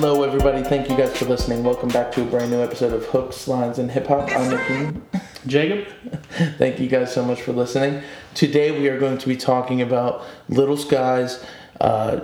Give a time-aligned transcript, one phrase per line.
[0.00, 0.62] Hello, everybody.
[0.62, 1.64] Thank you guys for listening.
[1.64, 4.30] Welcome back to a brand new episode of Hooks, Lines, and Hip Hop.
[4.30, 5.00] I'm Nicky.
[5.48, 5.88] Jacob?
[6.56, 8.04] Thank you guys so much for listening.
[8.32, 11.44] Today, we are going to be talking about Little Sky's
[11.80, 12.20] uh,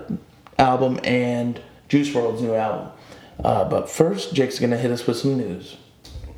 [0.57, 2.93] album and Juice WRLD's new album.
[3.43, 5.77] Uh, but first, Jake's going to hit us with some news.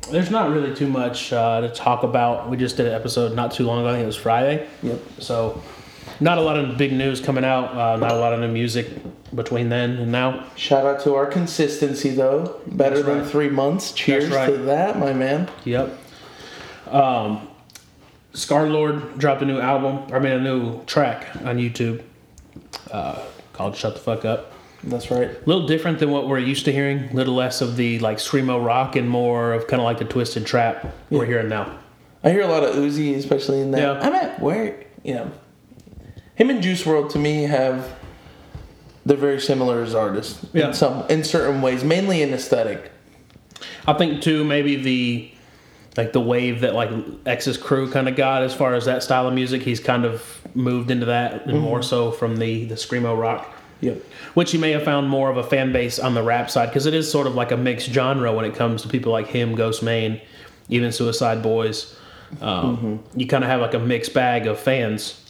[0.09, 2.49] There's not really too much uh, to talk about.
[2.49, 3.89] We just did an episode not too long ago.
[3.89, 4.67] I think it was Friday.
[4.81, 5.01] Yep.
[5.19, 5.61] So,
[6.19, 7.71] not a lot of big news coming out.
[7.75, 8.87] Uh, not a lot of new music
[9.35, 10.45] between then and now.
[10.55, 12.59] Shout out to our consistency, though.
[12.67, 13.27] Better That's than right.
[13.27, 13.91] three months.
[13.91, 14.47] Cheers right.
[14.47, 15.49] to that, my man.
[15.65, 15.97] Yep.
[16.89, 17.47] Um,
[18.33, 20.11] Scarlxrd dropped a new album.
[20.13, 22.03] I mean, a new track on YouTube
[22.91, 24.53] uh, called "Shut the Fuck Up."
[24.83, 25.29] That's right.
[25.29, 27.09] A little different than what we're used to hearing.
[27.09, 30.05] A little less of the like screamo rock and more of kind of like the
[30.05, 31.77] twisted trap we're hearing now.
[32.23, 33.81] I hear a lot of Uzi, especially in that.
[33.81, 33.99] Yeah.
[33.99, 35.31] I'm at where you know,
[36.37, 37.95] him and Juice WRLD to me have
[39.05, 40.67] they're very similar as artists Yeah.
[40.67, 42.91] in some in certain ways, mainly in aesthetic.
[43.87, 45.31] I think too maybe the
[45.97, 46.89] like the wave that like
[47.25, 49.63] X's crew kind of got as far as that style of music.
[49.63, 53.97] He's kind of moved into that and more so from the the screamo rock, Yep.
[54.35, 56.85] which he may have found more of a fan base on the rap side because
[56.85, 59.55] it is sort of like a mixed genre when it comes to people like him,
[59.55, 60.21] Ghostemane,
[60.69, 61.95] even Suicide Boys.
[62.41, 65.23] Um, You kind of have like a mixed bag of fans.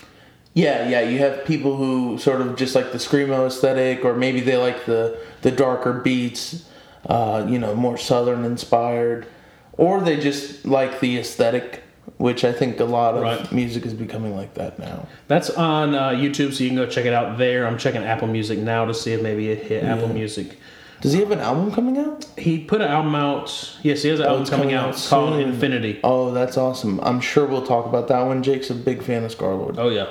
[0.57, 1.01] Yeah, yeah.
[1.01, 4.85] You have people who sort of just like the screamo aesthetic, or maybe they like
[4.85, 6.65] the the darker beats,
[7.05, 9.27] uh, you know, more southern inspired,
[9.73, 11.83] or they just like the aesthetic,
[12.17, 13.51] which I think a lot of Right.
[13.51, 15.05] music is becoming like that now.
[15.27, 17.67] That's on uh, YouTube, so you can go check it out there.
[17.67, 20.57] I'm checking Apple Music now to see if maybe it hit Apple Music.
[21.01, 22.25] Does he have an album coming out?
[22.35, 23.77] He put an album out.
[23.83, 25.39] Yes, he has an album Oh, it's coming, coming out, out called.
[25.39, 25.99] Infinity.
[26.03, 26.99] Oh, that's awesome.
[27.03, 28.41] I'm sure we'll talk about that one.
[28.41, 29.75] Jake's a big fan of Scarlxrd.
[29.77, 30.07] Oh yeah,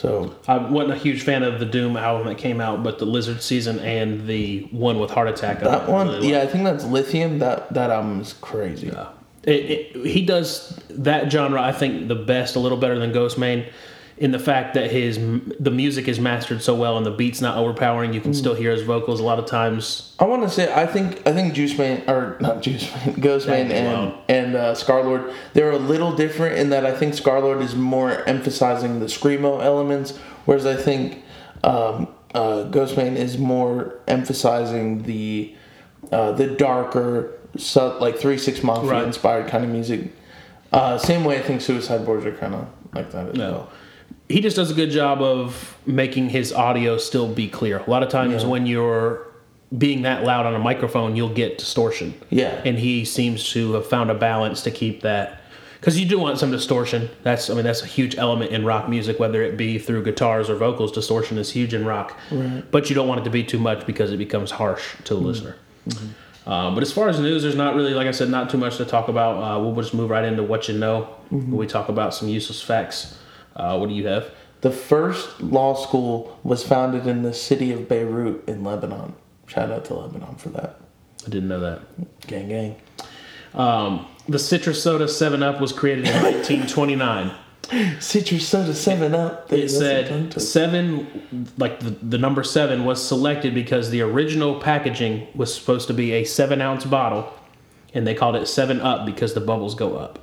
[0.00, 3.04] So, I wasn't a huge fan of the Doom album that came out, but the
[3.04, 5.60] Lizard season and the one with Heart Attack.
[5.60, 6.40] That one, really yeah.
[6.40, 7.38] I think that's Lithium.
[7.40, 8.90] That that album is crazy.
[9.42, 11.60] It, it, he does that genre.
[11.60, 13.70] I think the best, a little better than Ghostemane,
[14.20, 15.18] in the fact that his
[15.58, 18.12] the music is mastered so well and the beat's not overpowering.
[18.12, 20.14] You can still hear his vocals a lot of times.
[20.20, 23.70] I want to say I think I think Juice Man or not Juice Man, Ghostemane
[23.70, 28.22] and and uh, Scarlxrd they're a little different in that I think Scarlxrd is more
[28.28, 31.24] emphasizing the screamo elements, whereas I think
[31.64, 35.54] um, uh, Ghostemane is more emphasizing the
[36.12, 39.04] uh, the darker, so, like Three Six Mafia Right.
[39.04, 40.12] inspired kind of music.
[40.72, 43.50] Uh, same way I think Suicide Boys are kind of like that as No.
[43.52, 43.70] well.
[44.30, 47.78] He just does a good job of making his audio still be clear.
[47.78, 48.48] A lot of times Yeah.
[48.48, 49.26] when you're
[49.76, 52.14] being that loud on a microphone, you'll get distortion.
[52.30, 52.60] Yeah.
[52.64, 55.40] and he seems to have found a balance to keep that
[55.80, 58.86] because you do want some distortion that's i mean that's a huge element in rock
[58.88, 62.62] music whether it be through guitars or vocals distortion is huge in rock right.
[62.70, 65.20] but you don't want it to be too much because it becomes harsh to the
[65.20, 65.56] listener
[66.46, 68.76] uh, but as far as news there's not really like i said not too much
[68.76, 72.12] to talk about uh, we'll just move right into what you know we talk about
[72.14, 73.16] some useless facts
[73.56, 74.30] uh, what do you have
[74.60, 79.14] The first law school was founded in the city of Beirut in Lebanon.
[79.46, 80.80] Shout out to Lebanon for that.
[81.26, 81.80] i didn't know that
[82.26, 82.76] Gang, gang.
[83.54, 87.32] um, the citrus soda 7 up was created in 1929
[88.00, 89.52] Citrus soda 7 Up.
[89.52, 95.54] It said seven, like the, the number seven was selected because the original packaging was
[95.54, 97.32] supposed to be a seven ounce bottle,
[97.94, 100.18] and they called it seven up because the bubbles go up.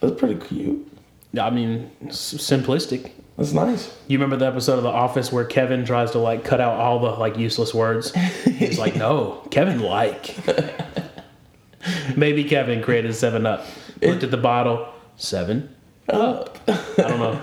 [0.00, 0.90] That's pretty cute.
[1.38, 3.10] I mean, simplistic.
[3.36, 3.92] That's nice.
[4.06, 7.00] You remember the episode of The Office where Kevin tries to like cut out all
[7.00, 8.14] the like useless words?
[8.44, 10.36] He's like, no, Kevin like.
[12.16, 13.64] Maybe Kevin created seven up.
[14.02, 15.74] Looked at the bottle, seven
[16.08, 16.58] Up.
[16.68, 17.40] I don't know.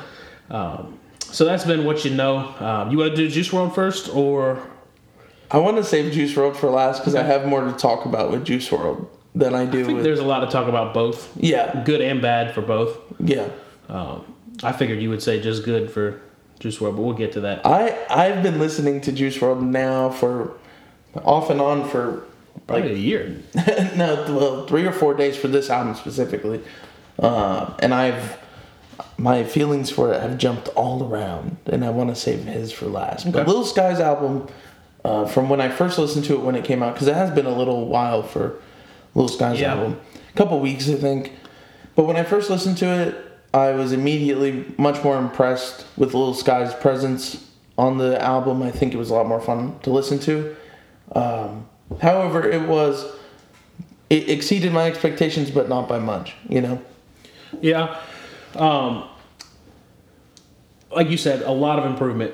[0.50, 2.38] Um, so that's been what you know.
[2.60, 4.62] Um, you want to do Juice WRLD first, or
[5.50, 8.32] I want to save Juice WRLD for last because I have more to talk about
[8.32, 10.04] with Juice WRLD than I do I think with.
[10.04, 12.98] there's a lot to talk about both, Yeah, good and bad for both.
[13.20, 13.48] yeah.
[13.92, 16.22] Um, I figured you would say just good for
[16.60, 17.66] Juice WRLD, but we'll get to that.
[17.66, 20.54] I I've been listening to Juice WRLD now for
[21.24, 22.24] off and on for
[22.68, 23.38] Probably like a year.
[23.96, 26.62] no, well, three or four days for this album specifically,
[27.20, 28.40] uh, and I've
[29.18, 32.86] my feelings for it have jumped all around, and I want to save his for
[32.86, 33.26] last.
[33.32, 33.48] But Okay.
[33.48, 34.48] Little Sky's album,
[35.04, 37.32] uh, from when I first listened to it when it came out, because it has
[37.32, 38.56] been a little while for
[39.16, 39.74] Little Sky's Yeah.
[39.74, 40.00] album,
[40.34, 41.34] a couple weeks I think.
[41.96, 46.34] But when I first listened to it, I was immediately much more impressed with Little
[46.34, 48.62] Sky's presence on the album.
[48.62, 50.56] I think it was a lot more fun to listen to.
[51.14, 51.68] Um,
[52.02, 53.06] however, it was
[54.10, 56.34] it exceeded my expectations, but not by much.
[56.48, 56.82] You know.
[57.62, 58.00] Yeah.
[58.56, 59.08] Um,
[60.94, 62.34] like you said, a lot of improvement.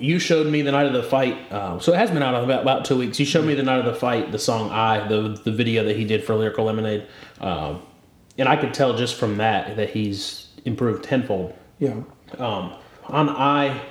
[0.00, 2.62] You showed me the night of the fight, um, so it has been out about
[2.62, 3.20] about two weeks.
[3.20, 5.94] You showed me the night of the fight, the song "I," the the video that
[5.94, 7.06] he did for Lyrical Lemonade,
[7.40, 7.82] um,
[8.38, 11.54] and I could tell just from that that he's improved tenfold.
[11.78, 12.02] Yeah.
[12.38, 12.72] Um,
[13.06, 13.82] on "I,"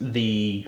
[0.00, 0.66] the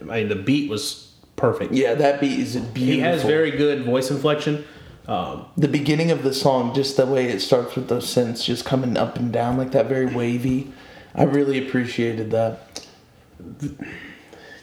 [0.00, 1.72] I mean the beat was perfect.
[1.72, 2.84] Yeah, that beat is beautiful.
[2.84, 4.64] He has very good voice inflection.
[5.06, 8.66] Um, the beginning of the song, just the way it starts with those synths just
[8.66, 10.72] coming up and down like that, very wavy.
[11.14, 12.86] I really appreciated that.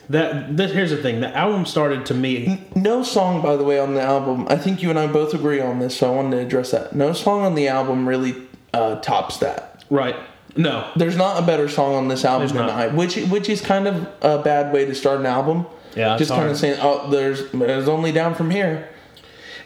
[0.09, 2.63] That, that here's the thing: the album started to me.
[2.75, 4.47] No song, by the way, on the album.
[4.49, 6.95] I think you and I both agree on this, so I wanted to address that.
[6.95, 8.35] No song on the album really
[8.73, 9.83] uh, tops that.
[9.89, 10.15] Right?
[10.57, 12.75] No, There's not a better song on this album There's than not.
[12.75, 15.65] I, which which is kind of a bad way to start an album.
[15.95, 18.89] Yeah, just kind of saying, oh, there's there's only down from here.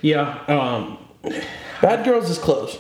[0.01, 0.39] yeah.
[0.47, 0.97] Um,
[1.81, 2.77] Bad Girls is close.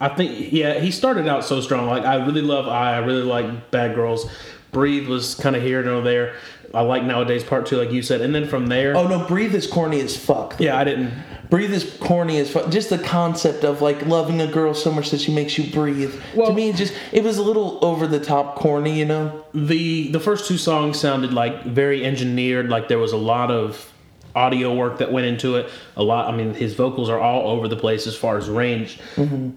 [0.00, 1.86] I think yeah, he started out so strong.
[1.86, 4.28] Like I really love I, I really like Bad Girls.
[4.72, 6.34] Breathe was kind of here and over there.
[6.74, 9.54] I like nowadays part two, like you said, and then from there, Oh no, Breathe
[9.54, 10.56] is corny as fuck.
[10.58, 11.12] yeah, I didn't.
[11.50, 12.70] Breathe is corny as fuck.
[12.70, 16.14] Just the concept of like loving a girl so much that she makes you breathe.
[16.34, 19.44] Well- to me, it just it was a little over the top corny, you know.
[19.52, 22.70] the The first two songs sounded like very engineered.
[22.70, 23.92] Like there was a lot of
[24.34, 25.68] audio work that went into it.
[25.96, 26.32] A lot.
[26.32, 28.98] I mean, his vocals are all over the place as far as range.
[29.16, 29.50] Mm-hmm.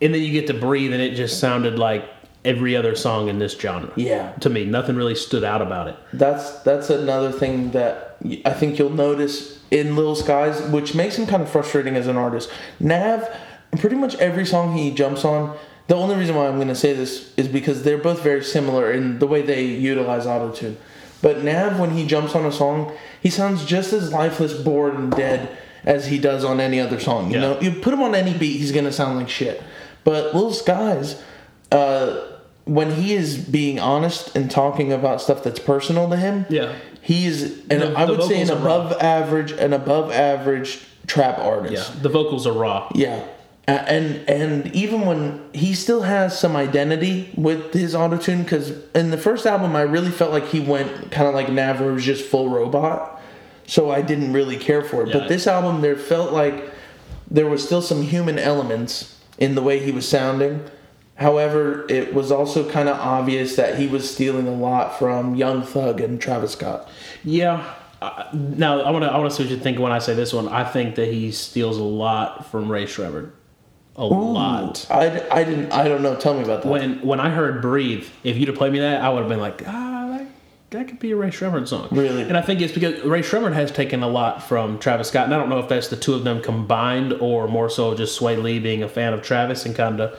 [0.00, 2.04] And then you get to breathe, and it just sounded like
[2.48, 3.92] every other song in this genre.
[3.96, 5.96] Yeah, To me, nothing really stood out about it.
[6.12, 11.26] that's that's another thing that I think you'll notice in Lil Skies, which makes him
[11.26, 12.50] kind of frustrating as an artist.
[12.80, 13.28] Nav,
[13.78, 15.56] pretty much every song he jumps on.
[15.88, 18.90] The only reason why I'm going to say this is because they're both very similar
[18.92, 20.76] in the way they utilize autotune.
[21.22, 22.92] But Nav, when he jumps on a song,
[23.22, 25.48] he sounds just as lifeless, bored, and dead
[25.84, 27.30] as he does on any other song.
[27.30, 27.40] You Yeah.
[27.40, 29.62] know, you put him on any beat, he's going to sound like shit.
[30.04, 31.20] But Lil Skies,
[31.72, 32.16] uh,
[32.68, 36.72] when he is being honest and talking about stuff that's personal to him, Yeah.
[37.00, 38.76] He's and The- I would say an are raw.
[38.76, 41.90] above average an above average trap artist.
[41.94, 42.02] Yeah.
[42.02, 42.88] The vocals are raw.
[42.94, 43.20] Yeah.
[43.66, 49.16] And and even when he still has some identity with his autotune, because in the
[49.18, 52.04] first album I really felt like he went kind of like Nav, where it was
[52.04, 53.20] just full robot.
[53.66, 55.08] So I didn't really care for it.
[55.08, 55.18] Yeah.
[55.18, 56.70] But this album, there felt like
[57.30, 60.62] there was still some human elements in the way he was sounding.
[61.18, 65.62] However, it was also kind of obvious that he was stealing a lot from Young
[65.62, 66.88] Thug and Travis Scott.
[67.24, 67.74] Yeah.
[68.00, 70.14] Uh, now I want to I want to see what you think when I say
[70.14, 70.46] this one.
[70.46, 73.32] I think that he steals a lot from Rae Sremmurd.
[73.96, 74.86] A lot.
[74.88, 76.14] I, I didn't I don't know.
[76.14, 76.70] Tell me about that.
[76.70, 79.40] When when I heard "Breathe," if you'd have played me that, I would have been
[79.40, 80.26] like, ah, that,
[80.70, 81.88] that could be a Rae Sremmurd song.
[81.90, 82.22] Really?
[82.22, 85.34] And I think it's because Rae Sremmurd has taken a lot from Travis Scott, and
[85.34, 88.40] I don't know if that's the two of them combined or more so just Swae
[88.40, 90.16] Lee being a fan of Travis and kind of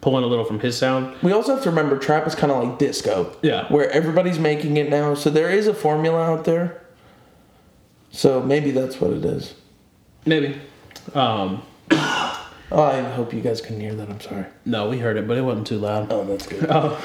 [0.00, 1.14] pulling a little from his sound.
[1.22, 3.36] we also have to remember trap is kind of like disco.
[3.42, 3.66] Yeah.
[3.72, 6.82] Where everybody's making it now, so there is a formula out there.
[8.10, 9.54] So maybe that's what it is.
[10.26, 10.60] Maybe.
[11.14, 11.62] Um,
[12.72, 14.08] Oh, I hope you guys can hear that.
[14.08, 14.46] I'm sorry.
[14.64, 16.12] no, we heard it, but it wasn't too loud.
[16.12, 16.66] Oh, that's good.
[16.70, 17.00] Oh.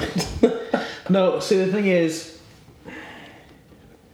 [1.10, 2.38] no, see, the thing is,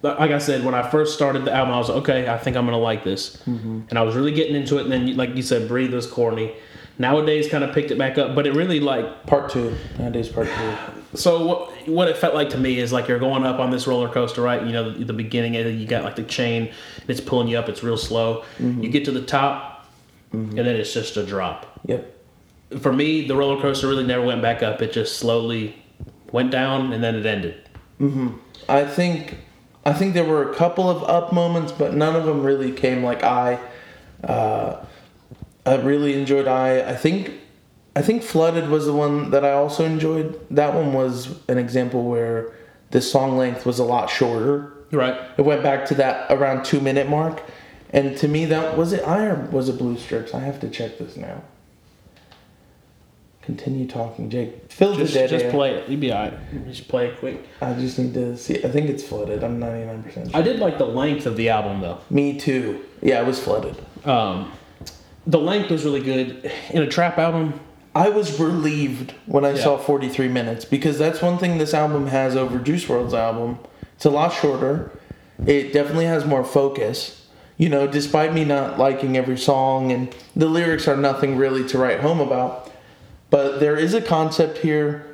[0.01, 2.57] like I said, when I first started the album, I was like, okay, I think
[2.57, 3.37] I'm going to like this.
[3.47, 3.83] Mm-hmm.
[3.91, 4.85] And I was really getting into it.
[4.85, 6.55] And then, like you said, Breathe was corny.
[6.99, 9.77] Nowadays, kind of picked it back up, but it really, like, Part two.
[9.99, 11.19] Nowadays, part two.
[11.19, 13.87] so what, what it felt like to me is like you're going up on this
[13.87, 14.65] roller coaster, right?
[14.65, 16.69] You know, the, the beginning, and you got like the chain,
[17.01, 18.45] and it's pulling you up, it's real slow.
[18.59, 18.83] Mm-hmm.
[18.83, 19.87] You get to the top,
[20.33, 20.59] mm-hmm.
[20.59, 21.81] and then it's just a drop.
[21.87, 22.19] Yep.
[22.81, 24.81] For me, the roller coaster really never went back up.
[24.81, 25.83] It just slowly
[26.31, 27.69] went down, and then it ended.
[28.01, 28.29] Mm-hmm.
[28.69, 29.39] I think
[29.85, 33.03] I think there were a couple of up moments, but none of them really came
[33.03, 33.59] like I.
[34.23, 34.85] Uh,
[35.65, 36.81] I really enjoyed I.
[36.91, 37.33] I think
[37.95, 40.41] I think Flooded was the one that I also enjoyed.
[40.51, 42.53] That one was an example where
[42.91, 44.73] the song length was a lot shorter.
[44.91, 45.19] Right.
[45.39, 47.43] It went back to that around two minute mark,
[47.91, 49.07] and to me that was it.
[49.07, 50.35] I or was it Blue Strips?
[50.35, 51.43] I have to check this now.
[53.43, 54.71] Continue talking, Jake.
[54.71, 55.51] Fill Just, the dead just air.
[55.51, 55.89] play it.
[55.89, 56.39] You'd be alright.
[56.67, 57.45] Just play it quick.
[57.61, 58.63] I just need to see.
[58.65, 59.43] I think it's flooded.
[59.43, 60.35] I'm 99 percent.
[60.35, 61.99] I did like the length of the album though.
[62.09, 62.85] Me too.
[63.01, 63.77] Yeah, it was flooded.
[64.05, 64.53] Um,
[65.27, 67.61] the length was really good in a trap album.
[67.95, 69.63] I was relieved when I Yeah.
[69.65, 73.59] saw 43 minutes because that's one thing this album has over Juice WRLD's album.
[73.97, 74.91] It's a lot shorter.
[75.47, 77.27] It definitely has more focus.
[77.59, 81.79] You know, despite me not liking every song and the lyrics are nothing really to
[81.79, 82.71] write home about,
[83.31, 85.05] but there is a concept here.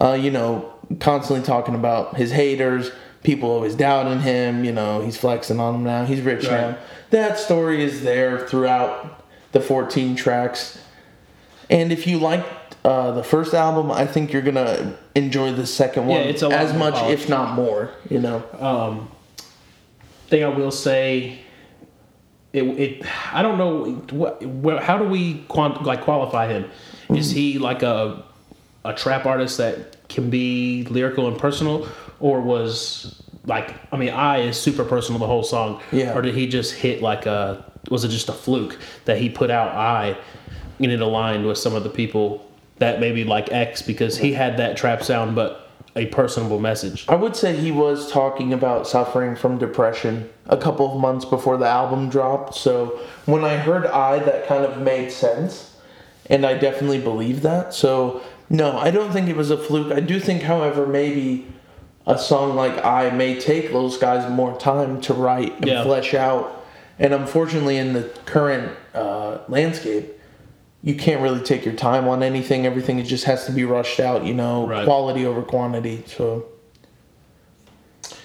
[0.00, 2.90] Uh, you know, constantly talking about his haters,
[3.22, 4.64] people always doubting him.
[4.64, 6.04] You know, he's flexing on them now.
[6.04, 6.52] He's rich Right.
[6.60, 6.76] now.
[7.10, 9.23] That story is there throughout
[9.54, 10.78] the 14 tracks.
[11.70, 16.06] And if you liked uh, the first album, I think you're gonna enjoy the second
[16.06, 17.22] one Yeah, it's a as much, polished.
[17.22, 17.90] if not more.
[18.10, 19.08] You know, Um,
[20.28, 21.38] thing I will say,
[22.52, 26.66] it, it I don't know what, how do we quant, like qualify him?
[27.08, 28.22] Is he like a
[28.84, 31.88] a trap artist that can be lyrical and personal,
[32.20, 36.12] or was like I mean, I is super personal the whole song, Yeah.
[36.16, 39.50] Or did he just hit like a was it just a fluke that he put
[39.50, 40.16] out I
[40.80, 42.48] and it aligned with some of the people
[42.78, 45.60] that maybe like X because he had that trap sound but
[45.96, 47.06] a personable message.
[47.08, 51.56] I would say he was talking about suffering from depression a couple of months before
[51.56, 52.54] the album dropped.
[52.56, 55.76] So when I heard I, that kind of made sense,
[56.26, 57.74] and I definitely believe that.
[57.74, 59.92] So no, I don't think it was a fluke.
[59.92, 61.46] I do think, however, maybe
[62.06, 65.84] a song like I may take those guys more time to write and Yeah.
[65.84, 66.63] flesh out.
[66.98, 70.10] And unfortunately, in the current uh, landscape,
[70.82, 72.66] you can't really take your time on anything.
[72.66, 74.84] Everything just has to be rushed out, you know, Right.
[74.84, 76.04] quality over quantity.
[76.06, 76.46] So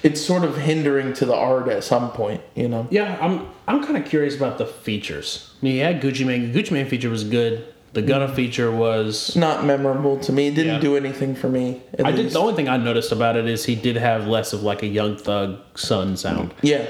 [0.03, 2.87] it's sort of hindering to the art at some point, you know.
[2.91, 5.53] Yeah, I'm I'm kind of curious about the features.
[5.61, 6.53] I mean, he had Gucci Mane.
[6.53, 7.65] Gucci Mane feature was good.
[7.93, 9.35] The Gunna feature was.
[9.35, 10.47] Not memorable to me.
[10.47, 10.79] It didn't Yeah.
[10.79, 11.81] do anything for me.
[12.03, 12.29] I did.
[12.31, 14.87] The only thing I noticed about it is he did have less of like a
[14.87, 16.53] Young Thug son sound.
[16.61, 16.85] Yeah.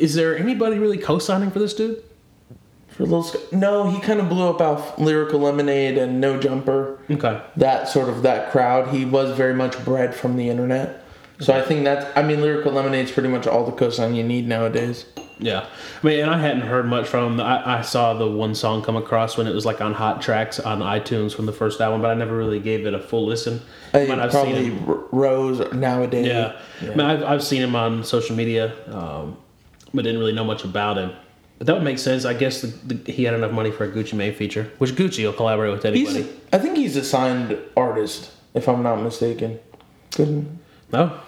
[0.00, 2.02] Is there anybody really co-signing for this dude?
[2.88, 6.98] For Lil no, he kind of blew up off Lyrical Lemonade and No Jumper.
[7.10, 7.40] Okay.
[7.56, 8.88] That sort of that crowd.
[8.88, 11.04] He was very much bred from the internet.
[11.40, 12.06] So I think that's.
[12.16, 15.06] I mean, Lyrical Lemonade's pretty much all the cosign you need nowadays.
[15.38, 15.64] Yeah,
[16.02, 17.40] I mean, and I hadn't heard much from him.
[17.40, 20.60] I, I saw the one song come across when it was like on Hot Tracks
[20.60, 23.62] on iTunes from the first album, but I never really gave it a full listen.
[23.94, 25.04] I But I've probably seen him.
[25.10, 26.26] Rose nowadays.
[26.26, 29.38] Yeah, I mean, I've, I've seen him on social media, um,
[29.94, 31.12] but didn't really know much about him.
[31.58, 32.24] But that would make sense.
[32.24, 35.24] I guess the, the, he had enough money for a Gucci Mane feature, which Gucci
[35.24, 36.22] will collaborate with anybody.
[36.22, 36.32] He's.
[36.52, 39.58] I think he's a signed artist, if I'm not mistaken.
[40.12, 40.58] Couldn't.
[40.92, 41.20] no,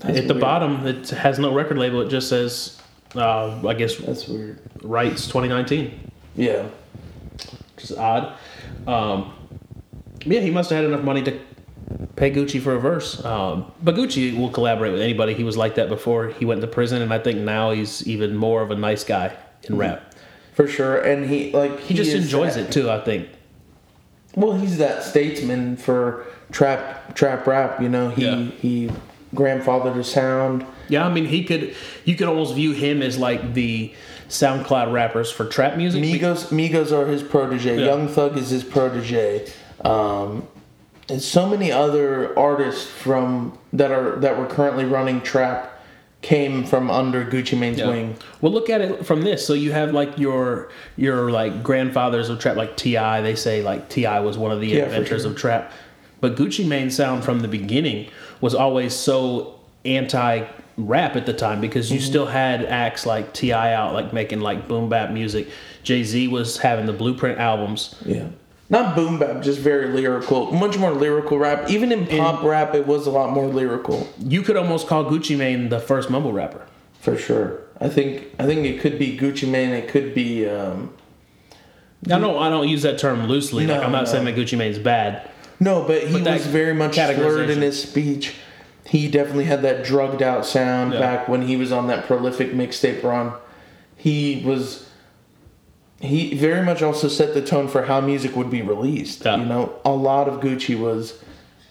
[0.00, 0.40] That's at the weird.
[0.42, 2.00] bottom it has no record label.
[2.02, 2.80] It just says,
[3.16, 4.60] uh, I guess, That's weird.
[4.82, 6.10] rights 2019.
[6.36, 6.66] Yeah.
[7.74, 8.34] which is odd.
[8.86, 9.32] Um,
[10.26, 11.38] yeah, he must have had enough money to
[12.16, 13.24] pay Gucci for a verse.
[13.24, 15.34] Um, but Gucci will collaborate with anybody.
[15.34, 18.36] He was like that before he went to prison, and I think now he's even
[18.36, 20.14] more of a nice guy in rap.
[20.54, 22.90] For sure, and he like He just enjoys that- it too.
[22.90, 23.28] I think.
[24.36, 27.80] Well, he's that statesman for trap trap rap.
[27.82, 28.44] You know, he Yeah.
[28.60, 28.90] he
[29.34, 30.64] grandfathered a sound.
[30.88, 31.74] Yeah, I mean, he could.
[32.04, 33.92] You could almost view him as like the
[34.28, 36.02] SoundCloud rappers for trap music.
[36.04, 37.78] Migos Migos are his protege.
[37.80, 37.86] Yeah.
[37.86, 39.46] Young Thug is his protege.
[39.84, 40.46] Um,
[41.10, 45.66] and so many other artists from that are that were currently running trap
[46.22, 47.88] came from under Gucci Mane's Yeah.
[47.88, 48.14] wing.
[48.42, 49.46] Well, look at it from this.
[49.46, 52.94] So you have like your your like grandfathers of trap, like Ti.
[53.22, 54.20] They say like T.I.
[54.20, 55.30] was one of the Yeah, inventors sure.
[55.30, 55.72] of trap,
[56.20, 58.08] but Gucci Mane sound from the beginning
[58.40, 59.54] was always so
[59.86, 60.44] anti
[60.76, 62.06] rap at the time because you Mm-hmm.
[62.06, 63.72] still had acts like T.I.
[63.74, 65.48] out, like making like boom bap music.
[65.82, 67.94] Jay Z was having the Blueprint albums.
[68.04, 68.26] Yeah.
[68.70, 70.52] Not boom bap, just very lyrical.
[70.52, 71.68] Much more lyrical rap.
[71.68, 74.08] Even in pop rap, it was a lot more lyrical.
[74.20, 76.64] You could almost call Gucci Mane the first mumble rapper.
[77.00, 77.58] For sure.
[77.80, 79.70] I think I think it could be Gucci Mane.
[79.70, 80.94] It could be um,
[82.06, 83.66] I don't I don't use that term loosely.
[83.66, 84.12] like I'm not no.
[84.12, 85.28] saying that Gucci Mane is bad.
[85.58, 88.34] no, but he But was very much slurred in his speech.
[88.86, 91.00] He definitely had that drugged out sound Yeah.
[91.00, 93.32] back when he was on that prolific mixtape run.
[93.96, 94.86] He was.
[96.00, 99.24] He very much also set the tone for how music would be released.
[99.24, 99.36] Yeah.
[99.36, 101.22] You know, a lot of Gucci was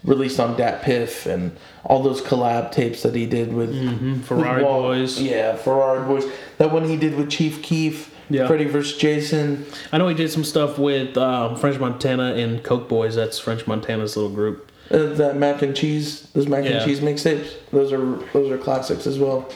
[0.04, 4.22] released on DatPiff and all those collab tapes that he did with Mm-hmm.
[4.22, 5.20] Ferrari with Wal- Boys.
[5.22, 6.32] Yeah, Ferrari Boys.
[6.60, 8.48] That one he did with Chief Keef, Yeah.
[8.48, 8.98] Freddie vs.
[8.98, 9.66] Jason.
[9.92, 13.16] I know he did some stuff with um, French Montana and Coke Boys.
[13.16, 14.72] That's French Montana's little group.
[14.92, 16.72] Uh, that mac and cheese, those mac Yeah.
[16.78, 19.50] and cheese mixtapes, those are those are classics as well.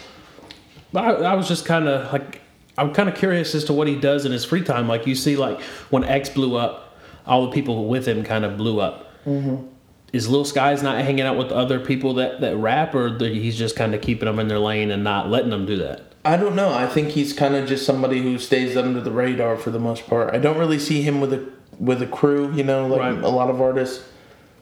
[0.92, 2.42] But I, I was just kind of like,
[2.78, 4.88] I'm kind of curious as to what he does in his free time.
[4.88, 5.62] Like you see, like
[5.92, 9.12] when X blew up, all the people with him kind of blew up.
[9.26, 9.68] Mm-hmm.
[10.12, 13.76] Is Lil Skies not hanging out with other people that, that rap, or he's just
[13.76, 16.04] kind of keeping them in their lane and not letting them do that?
[16.26, 16.72] I don't know.
[16.74, 20.06] I think he's kind of just somebody who stays under the radar for the most
[20.08, 20.34] part.
[20.34, 21.50] I don't really see him with a
[21.80, 23.18] with a crew, you know, like Right.
[23.24, 24.06] a lot of artists.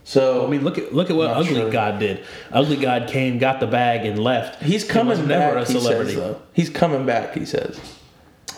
[0.04, 1.70] So I mean, look at look at what Ugly sure.
[1.72, 2.24] God did.
[2.52, 4.64] Ugly God came, got the bag, and left.
[4.64, 5.68] he's He coming was never back.
[5.70, 6.14] a He celebrity.
[6.14, 6.42] says, though.
[6.54, 7.34] He's coming back.
[7.36, 7.80] He says.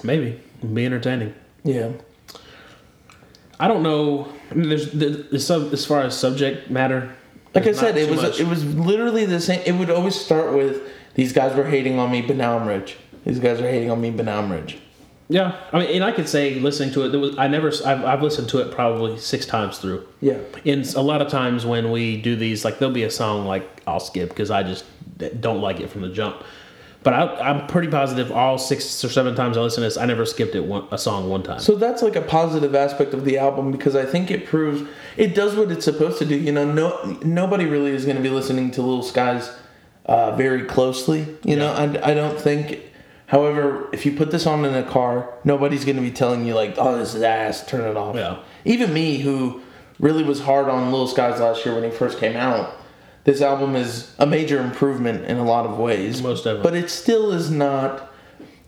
[0.03, 0.39] Maybe
[0.74, 1.33] be entertaining.
[1.63, 1.91] Yeah.
[3.60, 4.27] I don't know.
[4.51, 7.15] I mean, there's the, the sub, as far as subject matter.
[7.53, 8.39] Like I said, it was much.
[8.39, 9.62] it was literally the same.
[9.65, 10.81] It would always start with
[11.13, 12.98] these guys were hating on me, but now I'm rich.
[13.25, 14.79] These guys are hating on me, but now I'm rich.
[15.29, 17.10] Yeah, I mean, and I could say listening to it.
[17.10, 17.72] There was I never.
[17.86, 20.05] I've, I've listened to it probably six times through.
[20.19, 20.39] Yeah.
[20.65, 23.81] And a lot of times when we do these, like there'll be a song like
[23.88, 24.83] I'll skip because I just
[25.39, 26.43] don't like it from the jump.
[27.03, 30.05] But I, I'm pretty positive all six or seven times I listen to this, I
[30.05, 31.60] never skipped it one, a song one time.
[31.60, 35.36] So that's like a positive aspect of the album because I think it proves it
[35.36, 36.36] does what it's supposed to do.
[36.36, 39.51] You know, no nobody really is going to be listening to Little Skies
[40.05, 41.36] uh, very closely.
[41.43, 42.79] You know, I, I don't think.
[43.27, 46.53] However, if you put this on in a car, nobody's going to be telling you
[46.53, 47.65] like, "Oh, this is ass.
[47.65, 48.39] Turn it off." Yeah.
[48.63, 49.62] Even me, who
[50.00, 52.75] really was hard on Little Skies last year when he first came out,
[53.24, 56.22] this album is a major improvement in a lot of ways.
[56.22, 56.63] Most definitely.
[56.72, 58.12] But it still is not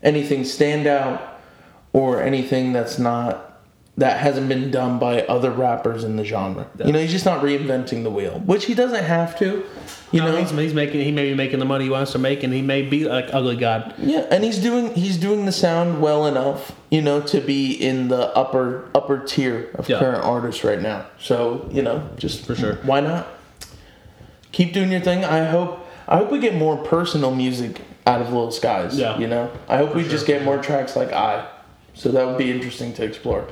[0.02, 1.20] anything standout
[1.92, 3.42] or anything that's not
[3.98, 6.66] that hasn't been done by other rappers in the genre.
[6.84, 9.64] You know, he's just not reinventing the wheel, which he doesn't have to.
[10.12, 11.00] You no, know, he's, he's making.
[11.00, 13.32] He may be making the money he wants to make, and he may be like
[13.32, 13.94] ugly god.
[13.98, 18.08] yeah, and he's doing he's doing the sound well enough, you know, to be in
[18.08, 19.98] the upper upper tier of Yeah.
[19.98, 21.06] current artists right now.
[21.18, 22.74] So you know, just For sure.
[22.82, 23.26] why not?
[24.56, 25.22] Keep doing your thing.
[25.22, 28.98] I hope I hope we get more personal music out of Little Skies.
[28.98, 29.18] Yeah.
[29.18, 30.12] you know, I hope we sure.
[30.12, 31.46] just get more tracks like I.
[31.92, 33.46] So that would be interesting to explore.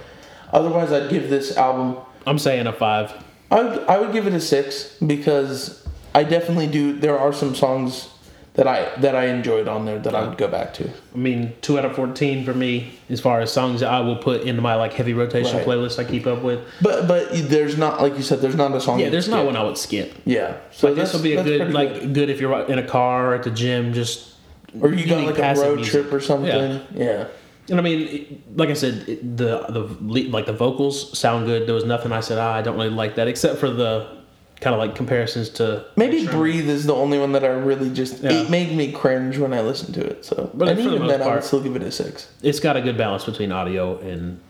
[0.51, 3.13] Otherwise, I'd give this album I'm saying a five.
[3.51, 6.99] I I would give it a six because I definitely do.
[6.99, 8.09] There are some songs
[8.55, 10.89] that I that I enjoyed on there that I would go back to.
[10.89, 14.17] I mean, two out of fourteen for me as far as songs that I will
[14.17, 15.67] put into my like heavy rotation Right.
[15.67, 16.61] playlist I keep up with.
[16.81, 18.41] But but there's not like you said.
[18.41, 19.01] There's not a song.
[19.01, 20.15] Yeah, there's not one I would skip.
[20.25, 22.31] Yeah, so Like this will be a good like good.
[22.31, 24.35] if you're in a car or at the gym, just
[24.81, 25.93] or you got like a road music.
[25.93, 26.81] trip or something.
[26.95, 27.27] Yeah.
[27.71, 29.83] And I mean, like I said, the the
[30.31, 31.67] like the vocals sound good.
[31.67, 34.23] There was nothing I said, ah, I don't really like that, except for the
[34.65, 38.23] kind of like comparisons to Maybe "Breathe" is the only one that I really just
[38.23, 38.33] Yeah.
[38.33, 40.25] it made me cringe when I listened to it.
[40.25, 42.29] So, But and even then, I would still give it a six.
[42.43, 44.41] It's got a good balance between audio and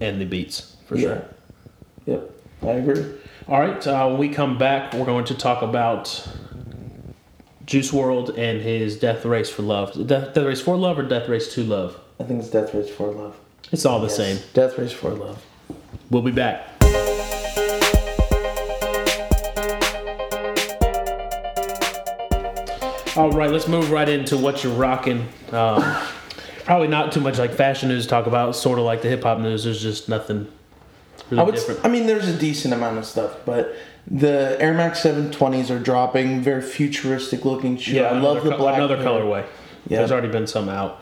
[0.00, 1.02] and the beats for Yeah.
[1.02, 1.22] sure.
[2.06, 2.30] Yep,
[2.62, 3.04] I agree.
[3.48, 6.24] All right, uh, when we come back, we're going to talk about
[7.66, 9.92] Juice WRLD and his Death Race for Love.
[10.06, 11.98] Death, Death Race for Love or Death Race to Love?
[12.20, 13.34] I think it's "Death Race for Love."
[13.72, 14.16] It's all the Yes.
[14.16, 14.38] same.
[14.54, 15.44] "Death Race for Love."
[16.08, 16.68] We'll be back.
[23.16, 25.26] All right, let's move right into what you're rocking.
[25.50, 25.82] Um,
[26.64, 28.54] probably not too much like fashion news to talk about.
[28.54, 29.64] Sort of like the hip hop news.
[29.64, 30.46] There's just nothing
[31.28, 31.54] really I would.
[31.56, 31.84] different.
[31.84, 33.74] I mean, there's a decent amount of stuff, but
[34.06, 36.40] the Air Max 720s are dropping.
[36.42, 37.96] Very futuristic looking shoe.
[37.96, 38.76] Yeah, I love the co- black.
[38.76, 39.06] Another pair.
[39.06, 39.44] colorway.
[39.88, 39.98] Yeah.
[39.98, 41.00] There's already been some out.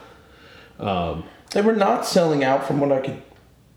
[0.81, 3.23] Um, They were not selling out from what I could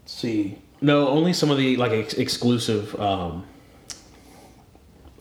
[0.06, 0.58] see.
[0.80, 3.46] no, only some of the like ex- exclusive um,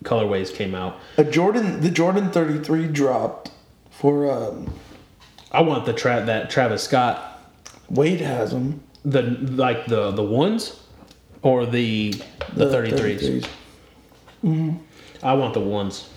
[0.05, 0.99] colorways came out.
[1.17, 3.51] A Jordan, the Jordan 33 dropped
[3.91, 4.73] for um,
[5.53, 7.43] I want the tra- that Travis Scott
[7.89, 8.83] Wade has them.
[9.05, 10.81] the like the the ones
[11.43, 12.13] or the
[12.55, 13.47] the, 33s.
[15.23, 16.09] I want the ones.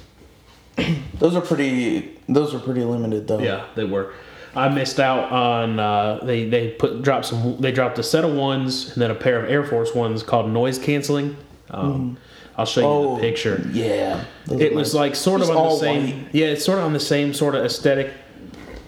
[1.20, 2.20] Those are pretty.
[2.28, 3.40] Those are pretty limited though.
[3.40, 4.14] Yeah, they were.
[4.56, 8.34] I missed out on uh, they they put dropped some they dropped a set of
[8.34, 11.36] ones and then a pair of Air Force ones called noise canceling.
[11.72, 12.18] Um,
[12.58, 13.68] I'll show you Oh, the picture.
[13.72, 14.24] Yeah.
[14.46, 15.00] Those It was nice.
[15.00, 16.24] like sort of on the same.
[16.24, 16.28] white.
[16.34, 18.14] Yeah, it's sort of on the same sort of aesthetic.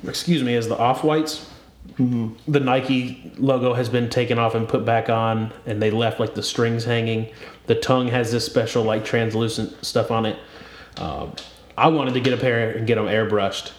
[0.08, 1.50] Excuse me, as the off whites.
[1.98, 2.52] Mm-hmm.
[2.52, 6.36] The Nike logo has been taken off and put back on, and they left like
[6.36, 7.30] the strings hanging.
[7.68, 10.38] The tongue has this special like translucent stuff on it.
[10.98, 11.34] Um,
[11.78, 13.72] I wanted to get a pair and get them airbrushed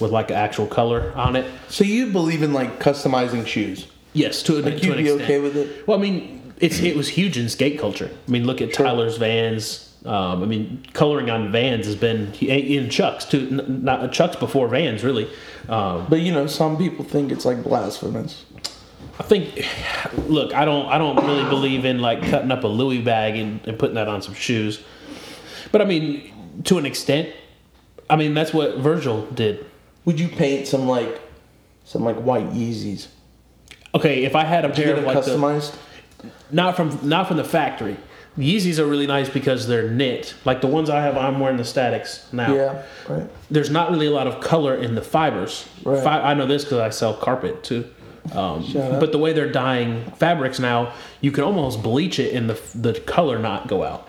[0.00, 1.50] with like actual color on it.
[1.68, 3.88] So you believe in like customizing shoes?
[4.12, 5.86] Yes, to, a Like to you'd an be okay with it?
[5.86, 8.10] Well, I mean, it's it was huge in skate culture.
[8.26, 9.84] I mean, look at Tyler's Vans.
[10.04, 13.50] Um, I mean, coloring on Vans has been in Chucks too.
[13.50, 15.28] Not Chucks before Vans, really.
[15.68, 18.44] Um, But you know, some people think it's like blasphemous.
[19.18, 19.66] I think.
[20.28, 20.86] Look, I don't.
[20.86, 24.08] I don't really believe in like cutting up a Louis bag and, and putting that
[24.08, 24.82] on some shoes.
[25.72, 27.30] But I mean, to an extent,
[28.08, 29.66] I mean that's what Virgil did.
[30.04, 31.20] Would you paint some like
[31.84, 33.08] some like white Yeezys?
[33.94, 35.74] Okay, if I had a pair of like the, customized?
[36.50, 37.96] Not from not from the factory.
[38.36, 40.34] Yeezys are really nice because they're knit.
[40.44, 42.54] Like the ones I have, I'm wearing the statics now.
[42.54, 42.82] yeah.
[43.08, 43.28] Right.
[43.50, 45.68] There's not really a lot of color in the fibers.
[45.82, 46.02] Right.
[46.04, 47.88] Fi- I know this because I sell carpet too.
[48.32, 52.60] Um, but the way they're dyeing fabrics now, you can almost bleach it and the
[52.76, 54.06] the color not go out.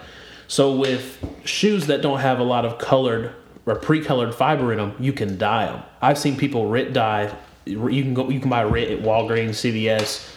[0.47, 3.33] So with shoes that don't have a lot of colored
[3.65, 5.81] or pre-colored fiber in them, you can dye them.
[6.01, 7.33] I've seen people RIT dye.
[7.65, 8.29] You can go.
[8.29, 10.27] You can buy RIT at Walgreens, CVS,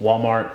[0.00, 0.52] Walmart.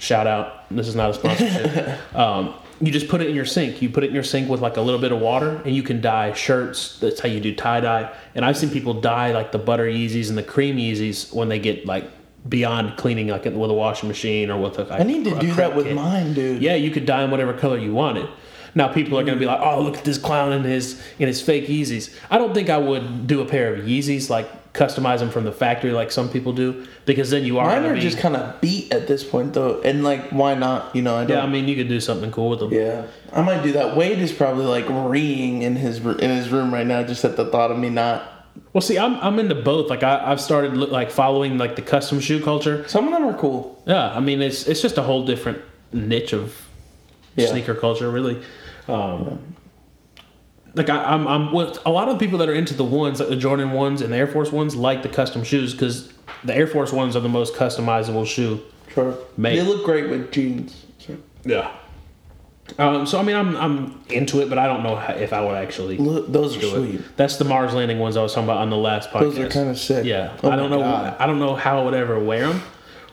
[0.00, 0.68] Shout out.
[0.70, 2.14] This is not a sponsorship.
[2.16, 3.82] um, you just put it in your sink.
[3.82, 5.82] You put it in your sink with like a little bit of water, and you
[5.82, 6.98] can dye shirts.
[6.98, 8.10] That's how you do tie dye.
[8.34, 11.58] And I've seen people dye like the butter Yeezys and the cream Yeezys when they
[11.58, 12.10] get like
[12.48, 14.90] beyond cleaning like with a washing machine or with a.
[14.90, 16.62] I need to do that with mine, dude.
[16.62, 18.26] Yeah, you could dye them whatever color you wanted.
[18.74, 21.28] Now people are going to be like, "Oh, look at this clown in his in
[21.28, 25.18] his fake Yeezys." I don't think I would do a pair of Yeezys like customize
[25.18, 27.66] them from the factory like some people do because then you are.
[27.66, 30.94] Mine are be, just kind of beat at this point, though, and like, why not?
[30.96, 31.36] You know, I don't.
[31.36, 32.72] yeah, I mean, you could do something cool with them.
[32.72, 33.96] Yeah, I might do that.
[33.96, 37.46] Wade is probably like reeing in his in his room right now, just at the
[37.46, 38.22] thought of me not.
[38.72, 39.88] Well, see, I'm I'm into both.
[39.90, 42.86] Like I, I've started look, like following like the custom shoe culture.
[42.88, 43.82] Some of them are cool.
[43.86, 45.60] Yeah, I mean, it's it's just a whole different
[45.92, 46.56] niche of
[47.36, 47.46] Yeah.
[47.48, 48.42] sneaker culture, really.
[48.88, 49.54] Um,
[50.74, 53.18] like I, I'm, I'm with a lot of the people that are into the ones,
[53.20, 56.12] like the Jordan ones and the Air Force ones, like the custom shoes because
[56.44, 58.60] the Air Force ones are the most customizable shoe.
[58.94, 59.56] Sure, Mate.
[59.56, 60.84] they look great with jeans.
[61.44, 61.72] Yeah.
[62.78, 65.44] Um, so I mean, I'm I'm into it, but I don't know how, if I
[65.44, 66.96] would actually look, those are sweet.
[66.96, 67.16] it.
[67.16, 69.20] That's the Mars Landing ones I was talking about on the last podcast.
[69.20, 70.04] Those are kind of sick.
[70.04, 70.78] Yeah, Oh I don't know.
[70.80, 71.16] God.
[71.18, 72.62] I don't know how I would ever wear them,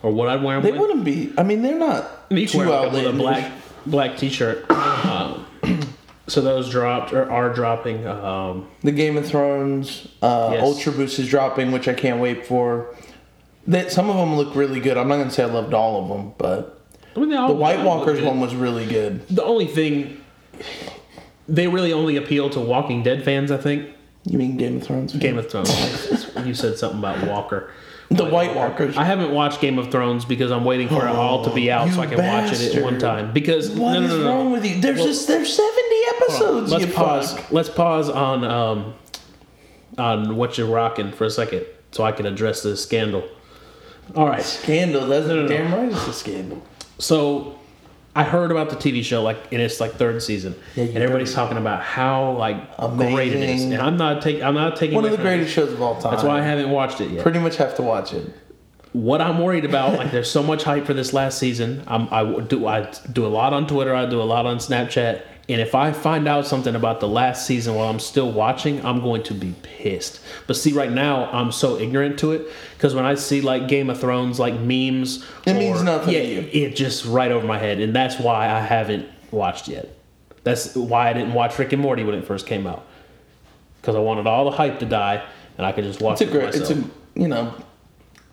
[0.04, 0.82] or what I'd wear them They with.
[0.82, 1.34] wouldn't be.
[1.40, 3.20] I mean, they're not you too wear like a, a outlandish.
[3.20, 3.52] black
[3.88, 4.70] black t-shirt.
[4.70, 5.48] Um,
[6.28, 8.06] so those dropped or are dropping.
[8.06, 10.62] Um, The Game of Thrones uh, Yes.
[10.64, 12.94] Ultra Boost is dropping, which I can't wait for.
[13.68, 14.98] That some of them look really good.
[14.98, 16.82] I'm not gonna say I loved all of them, but
[17.16, 19.28] I mean, the White Walkers one was really good.
[19.28, 20.24] The only thing
[21.48, 23.90] they really only appeal to Walking Dead fans, I think.
[24.26, 25.14] You mean Game of Thrones?
[25.16, 25.70] Game of Thrones.
[26.46, 27.72] you said something about Walker.
[28.10, 28.98] the White Walkers.
[28.98, 31.90] I haven't watched Game of Thrones because I'm waiting for it all to be out
[31.92, 33.34] so I can watch it at one time.
[33.34, 34.30] Because What no, no, no, no.
[34.36, 34.82] wrong with you?
[34.82, 35.72] There's just there's 70
[36.16, 36.72] episodes.
[36.72, 37.34] Let's pause.
[37.34, 37.52] fuck.
[37.52, 38.94] Let's pause on um,
[39.98, 43.28] on what you're rocking for a second, so I can address this scandal.
[44.16, 44.42] All right.
[44.42, 45.06] Scandal.
[45.08, 45.48] That's no, no.
[45.48, 45.92] damn right.
[45.92, 46.62] It's a scandal.
[47.00, 47.58] So
[48.16, 51.34] I heard about the TV show like in its like third season, Yeah, and everybody's
[51.34, 53.64] talking about how like great it is.
[53.66, 55.22] And I'm not taking I'm not taking One of the it.
[55.22, 56.12] greatest shows of all time.
[56.12, 57.22] That's why I haven't watched it yet.
[57.24, 58.34] pretty much have to watch it.
[58.94, 61.84] what I'm worried about, like, there's so much hype for this last season.
[61.86, 63.94] I'm, I do I do a lot on Twitter.
[63.94, 65.22] I do a lot on Snapchat.
[65.50, 69.00] And if I find out something about the last season while I'm still watching, I'm
[69.02, 70.20] going to be pissed.
[70.46, 73.90] But see, right now I'm so ignorant to it because when I see like Game
[73.90, 76.50] of Thrones like memes, It means nothing Yeah, to you.
[76.66, 79.88] it just right over my head, and that's why I haven't watched yet.
[80.44, 82.86] That's why I didn't watch Rick and Morty when it first came out
[83.82, 85.24] because I wanted all the hype to die,
[85.58, 86.56] and I could just watch It's a it great.
[86.56, 86.84] It's a
[87.16, 87.54] you know,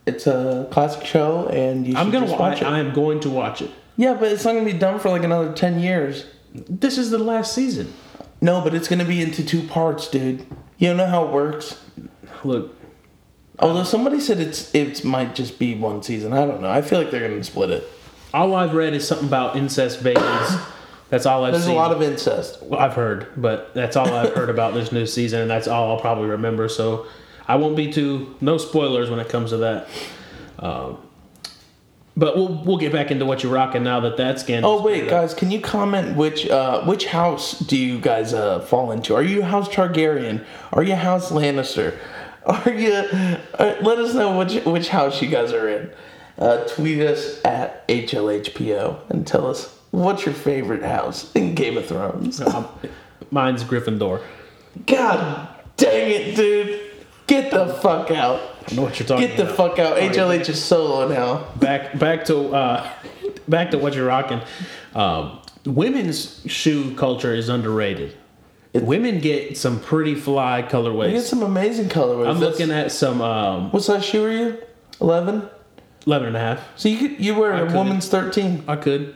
[0.05, 2.41] it's a classic show, and you should I'm gonna watch.
[2.41, 2.67] watch it.
[2.67, 3.71] I am going to watch it.
[3.97, 6.27] Yeah, but it's not gonna be done for like another ten years.
[6.55, 7.93] This is the last season.
[8.41, 10.47] No, but it's gonna be into two parts, dude.
[10.79, 11.81] You know how it works.
[12.45, 12.75] Look,
[13.61, 16.33] Although somebody said it's it might just be one season.
[16.33, 16.69] I don't know.
[16.71, 17.89] I feel like they're gonna split it.
[18.33, 20.57] all I've read is something about incest babies.
[21.11, 21.75] That's all I've There's seen.
[21.75, 22.61] a lot of incest.
[22.63, 25.93] Well, I've heard, but that's all I've heard about this new season, and that's all
[25.93, 26.69] I'll probably remember.
[26.69, 27.07] So
[27.47, 29.89] I won't be too no spoilers when it comes to that.
[30.59, 30.99] Um,
[32.17, 34.71] but we'll we'll get back into what you're rocking now that that scandal.
[34.71, 38.93] Oh wait, guys, can you comment which uh, which house do you guys uh, fall
[38.93, 39.15] into?
[39.15, 40.45] Are you House Targaryen?
[40.73, 41.97] Are you House Lannister?
[42.47, 42.93] Are you?
[42.93, 45.91] Uh, let us know which which house you guys are in.
[46.37, 51.87] Uh, tweet us at HLHPO and tell us what's your favorite house in Game of
[51.87, 52.43] Thrones.
[53.31, 54.21] Mine's Gryffindor.
[54.87, 56.81] God dang it, dude!
[57.27, 58.41] Get the fuck out!
[58.71, 59.57] I know what you're talking Get the about.
[59.57, 59.97] fuck out!
[59.99, 61.45] HLH is solo now.
[61.57, 62.91] back back to uh,
[63.49, 64.41] back to what you're rocking.
[64.95, 68.17] Um, women's shoe culture is underrated.
[68.73, 71.11] Women get some pretty fly colorways.
[71.11, 72.29] You get some amazing colorways.
[72.29, 74.63] I'm That's- looking at some um, What size shoe are you?
[75.01, 75.49] Eleven.
[76.07, 76.61] 11 and a half.
[76.77, 77.75] So you could you wear I a could.
[77.75, 78.63] woman's thirteen.
[78.69, 79.15] I could,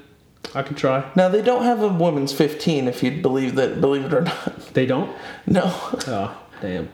[0.54, 1.10] I could try.
[1.16, 2.88] Now they don't have a woman's fifteen.
[2.88, 4.58] If you believe that, believe it or not.
[4.74, 5.14] They don't.
[5.46, 5.64] No,
[6.06, 6.88] Oh damn.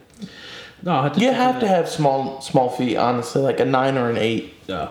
[0.84, 2.96] No, have you have to have small small feet.
[2.96, 4.54] Honestly, like a nine or an eight.
[4.66, 4.90] Yeah.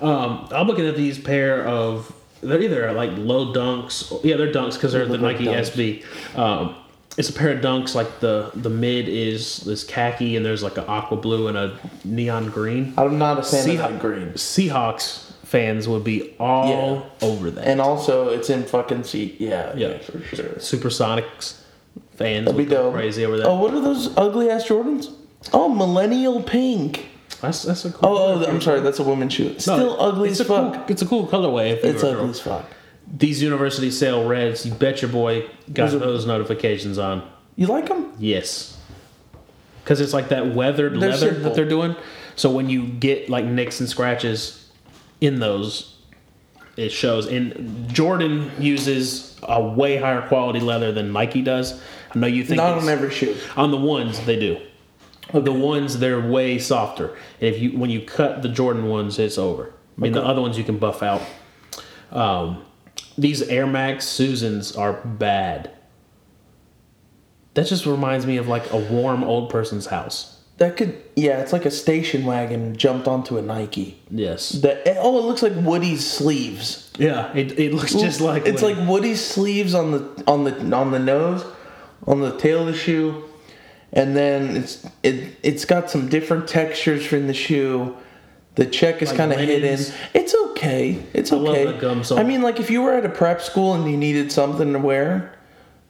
[0.00, 2.12] Um, I'm looking at these pair of.
[2.42, 4.10] They're either like low dunks.
[4.12, 6.04] Or, yeah, they're dunks because they're the look like Nike dunks.
[6.34, 6.38] SB.
[6.38, 6.74] Um,
[7.18, 7.94] it's a pair of dunks.
[7.94, 11.78] Like the the mid is this khaki and there's like an aqua blue and a
[12.04, 12.94] neon green.
[12.96, 14.28] I'm not a fan of green.
[14.34, 17.66] Seahawks fans would be all over that.
[17.66, 19.40] And also, it's in fucking seat.
[19.40, 19.88] Yeah, Yeah.
[19.88, 20.44] yeah, for sure.
[20.56, 21.60] Supersonics
[22.14, 22.94] fans That'd be would go dope.
[22.94, 23.46] crazy over that.
[23.46, 25.12] Oh, what are those ugly ass Jordans?
[25.52, 27.08] Oh, millennial pink.
[27.40, 28.08] That's that's a cool.
[28.08, 29.50] Oh, oh, I'm sorry, that's a women's shoe.
[29.52, 30.74] No, Still ugly it's as a fuck.
[30.74, 31.72] Cool, it's a cool colorway.
[31.72, 32.66] If it's ugly as fuck.
[33.12, 34.64] These university sale reds.
[34.66, 37.28] You bet your boy got those notifications on.
[37.56, 38.12] You like them?
[38.18, 38.78] Yes.
[39.82, 41.42] Because it's like that weathered They're leather simple.
[41.44, 41.96] that they're doing.
[42.36, 44.70] So when you get like nicks and scratches
[45.20, 45.96] in those,
[46.76, 47.26] it shows.
[47.26, 51.80] And Jordan uses a way higher quality leather than Nike does.
[52.14, 53.36] I know you think Not on every shoe.
[53.56, 54.60] on the ones they do.
[55.32, 57.16] The ones they're way softer.
[57.40, 59.72] And if you when you cut the Jordan ones, it's over.
[59.96, 61.22] I mean, the other ones you can buff out.
[62.10, 62.64] Um,
[63.18, 65.70] these Air Max Susans are bad.
[67.54, 70.40] That just reminds me of like a warm old person's house.
[70.56, 73.98] That could, yeah, it's like a station wagon jumped onto a Nike.
[74.10, 74.50] Yes.
[74.50, 76.90] That oh, it looks like Woody's sleeves.
[76.98, 77.32] Yeah.
[77.34, 78.74] It, it looks just like it's Woody.
[78.74, 81.44] like Woody's sleeves on the on the on the nose,
[82.06, 83.24] on the tail of the shoe,
[83.92, 87.96] and then it's it it's got some different textures from the shoe.
[88.56, 89.80] The check is Like kind of hidden.
[90.12, 91.02] It's okay.
[91.12, 91.64] It's I love okay.
[91.66, 92.18] the gum sole.
[92.18, 94.78] I mean, like if you were at a prep school and you needed something to
[94.78, 95.38] wear,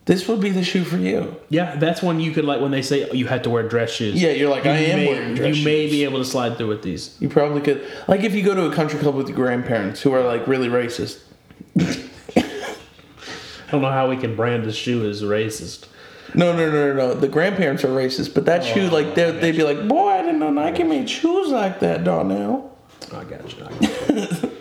[0.04, 1.36] this would be the shoe for you.
[1.48, 4.20] Yeah, that's when you could like when they say you had to wear dress shoes.
[4.20, 6.56] Yeah, you're like I You am may, wearing dress You may be able to slide
[6.56, 7.16] through with these.
[7.20, 7.86] You probably could.
[8.08, 10.68] Like if you go to a country club with your grandparents who are like really
[10.68, 11.20] racist.
[11.78, 15.86] I don't know how we can brand a shoe as racist.
[16.34, 17.14] No, no, no, no, no.
[17.14, 20.38] The grandparents are racist, but that shoe, like, they'd, they'd be like, "Boy, I didn't
[20.38, 22.76] know Nike made shoes like that, Darnell."
[23.12, 23.64] I got you.
[23.64, 24.50] I got you.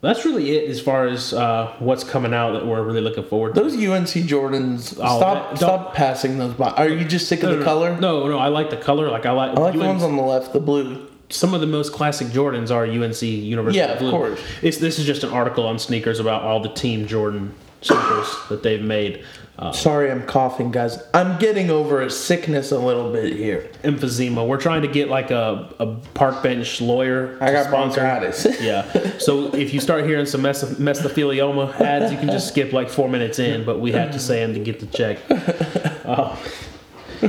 [0.00, 3.56] That's really it as far as uh, what's coming out that we're really looking forward
[3.56, 3.60] to.
[3.62, 6.70] Those UNC Jordans, Oh, stop, that- stop passing those by.
[6.70, 7.98] Are you just sick of the color?
[8.00, 9.10] No, no, I like the color.
[9.10, 9.58] Like I like.
[9.58, 11.08] I like the ones on the left, the blue.
[11.30, 14.10] some of the most classic Jordans are UNC University Yeah, of Blue.
[14.12, 14.40] course.
[14.62, 18.62] It's this is just an article on sneakers about all the Team Jordan sneakers that
[18.62, 19.24] they've made.
[19.58, 21.02] Uh, Sorry, I'm coughing, guys.
[21.12, 23.68] I'm getting over a sickness a little bit here.
[23.82, 24.46] emphysema.
[24.46, 27.36] We're trying to get like a, a park bench lawyer.
[27.40, 28.00] I got sponsor.
[28.00, 28.46] bronchitis.
[28.60, 29.18] Yeah.
[29.18, 33.08] So if you start hearing some mes- mesothelioma ads, you can just skip like four
[33.08, 35.18] minutes in, but we have to say them to get the check.
[36.08, 36.34] Uh,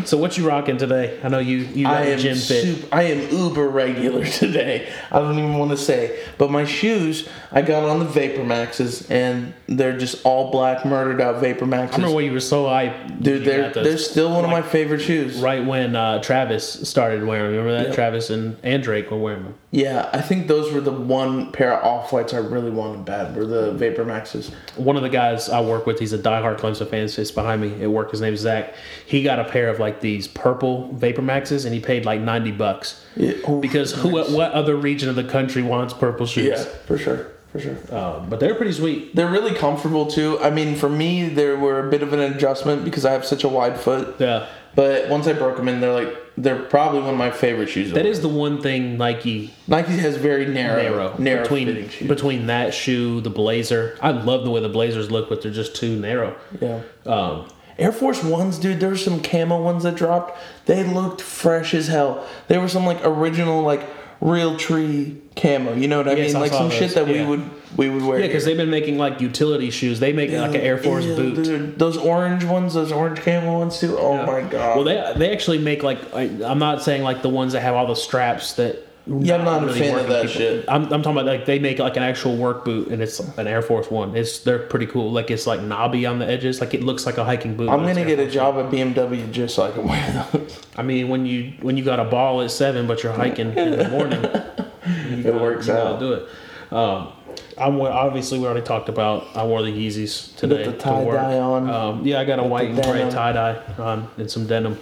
[0.05, 1.19] so what you rocking today?
[1.23, 2.77] I know you you got I am gym fit.
[2.81, 4.91] sup- I am uber regular today.
[5.11, 9.09] I don't even want to say, but my shoes I got on the Vapor Maxes,
[9.09, 11.93] and they're just all black, murdered out Vapor Maxes.
[11.95, 13.21] I remember when you were so hyped.
[13.23, 15.39] Dude, they're they're still one of my favorite shoes.
[15.41, 17.65] right when uh, Travis started wearing them.
[17.65, 17.87] Remember that?
[17.87, 17.95] Yep.
[17.95, 19.55] Travis and, and Drake were wearing them.
[19.71, 23.35] Yeah, I think those were the one pair of off whites I really wanted bad.
[23.35, 24.49] Were the Vapor Maxes.
[24.75, 27.83] One of the guys I work with, he's a diehard Clemson fan, sits behind me
[27.83, 28.11] at work.
[28.11, 28.73] His name's Zach.
[29.05, 32.51] He got a pair of like these purple Vapor Maxes, and he paid like ninety
[32.51, 33.03] bucks.
[33.15, 36.47] Yeah, oh, Because who, what other region of the country wants purple shoes?
[36.47, 37.77] yeah, for sure, for sure.
[37.91, 39.15] Uh, but they're pretty sweet.
[39.15, 40.37] They're really comfortable too.
[40.39, 43.43] I mean, for me, they were a bit of an adjustment because I have such
[43.43, 44.15] a wide foot.
[44.19, 44.47] Yeah.
[44.75, 47.91] But once I broke them in, they're like they're probably one of my favorite shoes.
[47.91, 52.07] That is the one thing Nike Nike has very narrow, narrow, narrow between shoes.
[52.07, 53.97] between that shoe, the blazer.
[53.99, 56.35] I love the way the blazers look, but they're just too narrow.
[56.61, 56.81] yeah.
[57.05, 57.47] Um,
[57.79, 58.79] Air Force Ones, dude.
[58.79, 60.37] There were some camo ones that dropped.
[60.65, 62.25] They looked fresh as hell.
[62.47, 63.81] They were some like original like
[64.21, 65.73] Realtree camo.
[65.73, 66.35] You know what I Yes, mean?
[66.35, 67.21] I like saw some those, shit that yeah.
[67.23, 68.19] we would we would wear.
[68.19, 69.99] yeah, because they've been making like utility shoes.
[69.99, 71.43] They make like an Air Force Ew, boot.
[71.43, 73.97] Dude, those orange ones, those orange camo ones too.
[73.97, 74.75] Oh my god.
[74.75, 77.75] Well, they they actually make like I, I'm not saying like the ones that have
[77.75, 78.85] all the straps that.
[79.09, 80.65] Yeah, I'm not a fan of working that shit.
[80.67, 83.47] I'm, I'm talking about like they make like an actual work boot and it's an
[83.47, 84.15] Air Force One.
[84.15, 85.11] It's they're pretty cool.
[85.11, 86.61] Like it's like knobby on the edges.
[86.61, 87.69] Like it looks like a hiking boot.
[87.69, 90.59] I'm gonna Air get a Force job at BMW just so I can wear those.
[90.77, 93.71] I mean, when you when you got a ball at seven, but you're hiking in
[93.77, 94.21] the morning,
[95.23, 95.99] you It works you gotta out.
[95.99, 96.29] do it.
[96.71, 97.13] Um,
[97.57, 99.25] I'm obviously we already talked about.
[99.35, 100.65] I wore the Yeezys today.
[100.65, 101.69] the to tie-dye on.
[101.69, 104.77] Um, yeah, I got a white and gray tie dye on and some denim.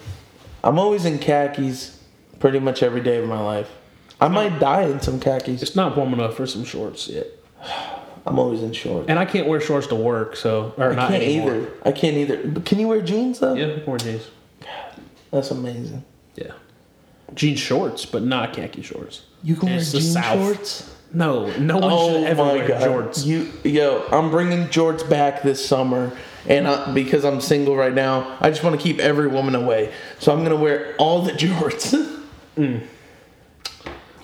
[0.63, 1.97] I'm always in khakis,
[2.39, 3.69] pretty much every day of my life.
[4.19, 5.61] I might die in some khakis.
[5.61, 7.27] It's not warm enough for some shorts yet,
[8.25, 9.07] I'm always in shorts.
[9.09, 10.35] and I can't wear shorts to work.
[10.35, 11.55] So or I not can't anymore.
[11.55, 11.71] either.
[11.85, 12.47] I can't either.
[12.47, 13.53] But can you wear jeans though?
[13.53, 14.27] Yeah, more jeans.
[15.31, 16.03] That's amazing.
[16.35, 16.51] Yeah,
[17.35, 19.23] jean shorts, but not khaki shorts.
[19.43, 20.39] You can wear It's the jean South.
[20.39, 20.93] shorts.
[21.13, 22.81] No, no one Oh should ever my wear god!
[22.81, 23.25] jorts.
[23.25, 26.11] You yo, I'm bringing jorts back this summer,
[26.49, 29.93] and I, because I'm single right now, I just want to keep every woman away.
[30.19, 31.93] So I'm gonna wear all the jorts.
[32.57, 32.85] Mm.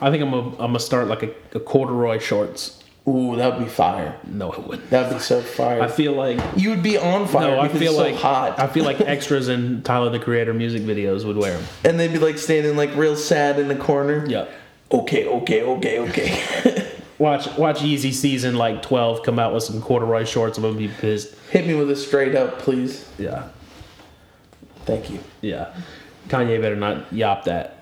[0.03, 2.83] I think I'm gonna I'm gonna start like a, a corduroy shorts.
[3.07, 4.17] Ooh, that'd be fire.
[4.25, 4.89] No, it wouldn't.
[4.89, 5.81] That'd be so fire.
[5.81, 7.55] I feel like you would be on fire.
[7.55, 8.59] no, I feel it's so like hot.
[8.59, 11.67] I feel like extras in Tyler the Creator music videos would wear them.
[11.85, 14.25] and they'd be like standing like real sad in the corner.
[14.27, 14.47] Yeah.
[14.91, 16.89] Okay, okay, okay, okay.
[17.17, 20.57] Watch watch Yeezy season like twelve come out with some corduroy shorts.
[20.57, 21.33] I'm gonna be pissed.
[21.51, 23.07] Hit me with a straight up, please.
[23.17, 23.47] Yeah,
[24.85, 25.19] Thank you.
[25.39, 25.73] yeah.
[26.27, 27.77] Kanye better not yop that.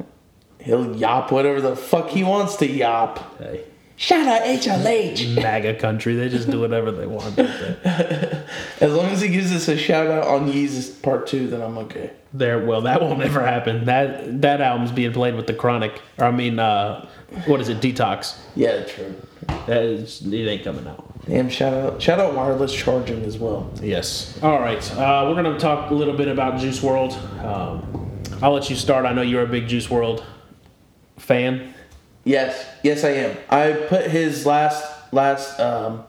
[0.61, 3.37] He'll yop whatever the fuck he wants to yop.
[3.39, 3.63] Hey,
[4.01, 5.35] Shout out HLH.
[5.35, 6.15] MAGA country.
[6.15, 7.37] They just do whatever they want.
[8.81, 11.77] As long as he gives us a shout out on Yeezus Part 2, then I'm
[11.77, 12.09] okay.
[12.33, 13.85] There, well, that won't ever happen.
[13.85, 16.01] That that album's being played with the Chronic.
[16.17, 17.07] Or I mean, uh,
[17.45, 17.79] what is it?
[17.79, 18.39] Detox.
[18.55, 19.15] Yeah, true.
[19.67, 21.05] That is, it ain't coming out.
[21.27, 22.01] Damn, shout out.
[22.01, 23.71] Shout out wireless charging as well.
[23.83, 24.39] Yes.
[24.41, 24.91] All right.
[24.97, 27.45] Uh, we're going to talk a little bit about Juice WRLD.
[27.45, 29.05] Um, I'll let you start.
[29.05, 30.23] I know you're a big Juice WRLD
[31.31, 31.73] fan.
[32.23, 33.37] Yes, yes, I am.
[33.49, 36.03] I put his last last um,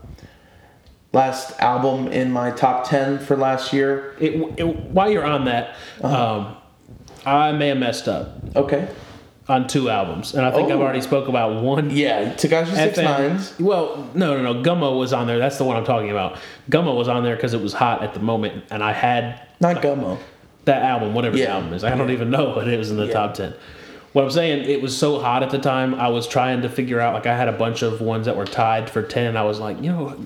[1.12, 4.14] last album in my top ten for last year.
[4.20, 6.38] It, it, while you're on that, Uh-huh.
[6.38, 6.56] um,
[7.24, 8.88] I may have messed up Okay.
[9.48, 10.82] on two albums, and I think I've Oh.
[10.82, 11.90] already spoke about one.
[11.90, 14.62] Yeah, Tekashi Six FM Well, no, no, no.
[14.62, 15.38] Gummo was on there.
[15.38, 16.36] That's the one I'm talking about.
[16.70, 19.76] Gummo was on there because it was hot at the moment, and I had Not
[19.82, 20.18] Gummo.
[20.64, 21.84] that album, whatever the album is.
[21.84, 23.12] I don't even know what it was in the Yeah.
[23.12, 23.54] top ten.
[24.12, 25.94] What I'm saying, it was so hot at the time.
[25.94, 27.14] I was trying to figure out.
[27.14, 29.36] Like, I had a bunch of ones that were tied for ten.
[29.36, 30.16] I was like, you know,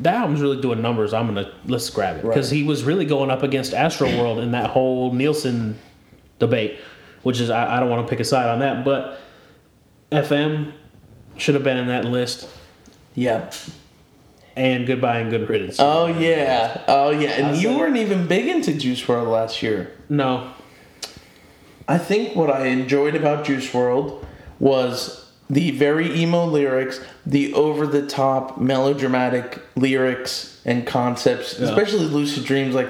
[0.00, 1.12] that album's really doing numbers.
[1.12, 2.56] I'm gonna let's grab it because Right.
[2.58, 5.78] he was really going up against Astroworld in that whole Nielsen
[6.38, 6.78] debate,
[7.22, 9.18] which is I, I don't want to pick a side on that, but
[10.10, 10.72] FM
[11.36, 12.48] should have been in that list.
[13.14, 13.50] Yeah.
[14.56, 15.76] And goodbye and good riddance.
[15.78, 16.82] Oh yeah.
[16.88, 17.30] Oh yeah.
[17.30, 19.92] And I you weren't even big into Juice WRLD last year.
[20.08, 20.50] no,
[21.90, 24.24] I think what I enjoyed about Juice WRLD
[24.60, 31.66] was the very emo lyrics, the over the top melodramatic lyrics and concepts, Yeah.
[31.66, 32.74] especially Lucid Dreams.
[32.74, 32.88] Like,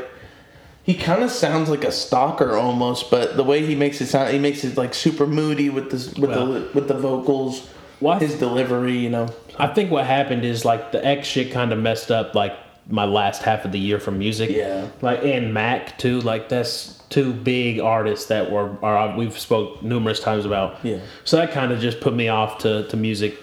[0.83, 4.33] he kind of sounds like a stalker almost, but the way he makes it sound,
[4.33, 7.69] he makes it like super moody with this with Well- the with the vocals,
[8.01, 8.97] Well, his delivery.
[8.99, 12.35] You know, I think what happened is like the X shit kind of messed up
[12.35, 12.53] like
[12.89, 14.51] my last half of the year from music.
[14.51, 14.87] Yeah.
[15.01, 16.21] Like and Mac too.
[16.21, 20.83] Like that's two big artists that were are we've spoke numerous times about.
[20.85, 21.01] Yeah.
[21.25, 23.37] So that kind of just put me off to to music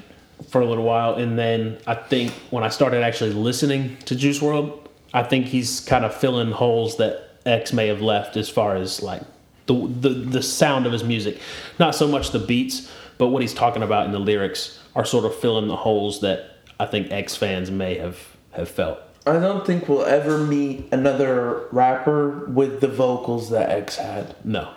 [0.49, 4.39] for a little while, and then I think when I started actually listening to Juice
[4.39, 8.75] WRLD, I think he's kind of filling holes that X may have left as far
[8.75, 9.21] as like
[9.67, 11.39] the the the sound of his music,
[11.79, 15.25] not so much the beats, but what he's talking about in the lyrics are sort
[15.25, 18.99] of filling the holes that I think X fans may have have felt.
[19.27, 24.35] I don't think we'll ever meet another rapper with the vocals that X had.
[24.43, 24.69] No.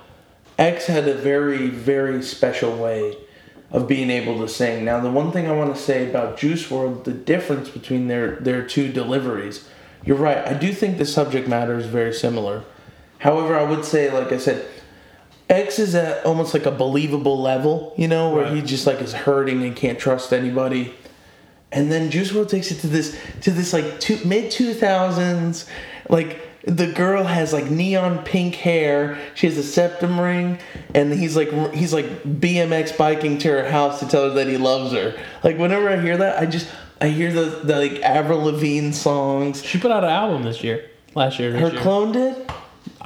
[0.59, 3.17] X had a very, very special way
[3.71, 4.85] of being able to sing.
[4.85, 8.37] Now, the one thing I want to say about Juice WRLD, the difference between their,
[8.37, 9.69] their two deliveries,
[10.05, 10.39] you're right.
[10.39, 12.65] I do think the subject matter is very similar.
[13.19, 14.67] However, I would say, like I said,
[15.49, 18.55] X is at almost like a believable level, you know, where Right.
[18.57, 20.95] he just like is hurting and can't trust anybody.
[21.73, 25.67] And then Juice WRLD takes it to this to this like two, mid two thousands,
[26.09, 29.19] like the girl has like neon pink hair.
[29.35, 30.59] She has a septum ring,
[30.95, 34.57] and he's like he's like BMX biking to her house to tell her that he
[34.57, 35.19] loves her.
[35.45, 36.69] Like whenever I hear that, I just
[37.01, 39.65] I hear the, the like Avril Lavigne songs.
[39.65, 40.91] She put out an album this year.
[41.15, 41.57] Last year.
[41.57, 41.81] Her year.
[41.81, 42.51] clone did.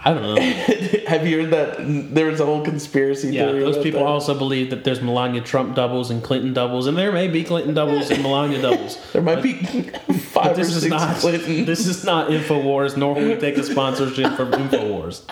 [0.06, 0.40] I don't know.
[1.08, 1.76] Have you heard that?
[2.14, 3.60] There was a whole conspiracy Yeah, theory.
[3.60, 4.06] those people that.
[4.06, 7.72] also believe that there's Melania Trump doubles and Clinton doubles, and there may be Clinton
[7.74, 8.98] doubles and Melania doubles.
[9.12, 9.62] There might be
[10.06, 11.66] But five or this is six not Clintons.
[11.66, 15.22] this is not Infowars, nor will we take a sponsorship from Infowars.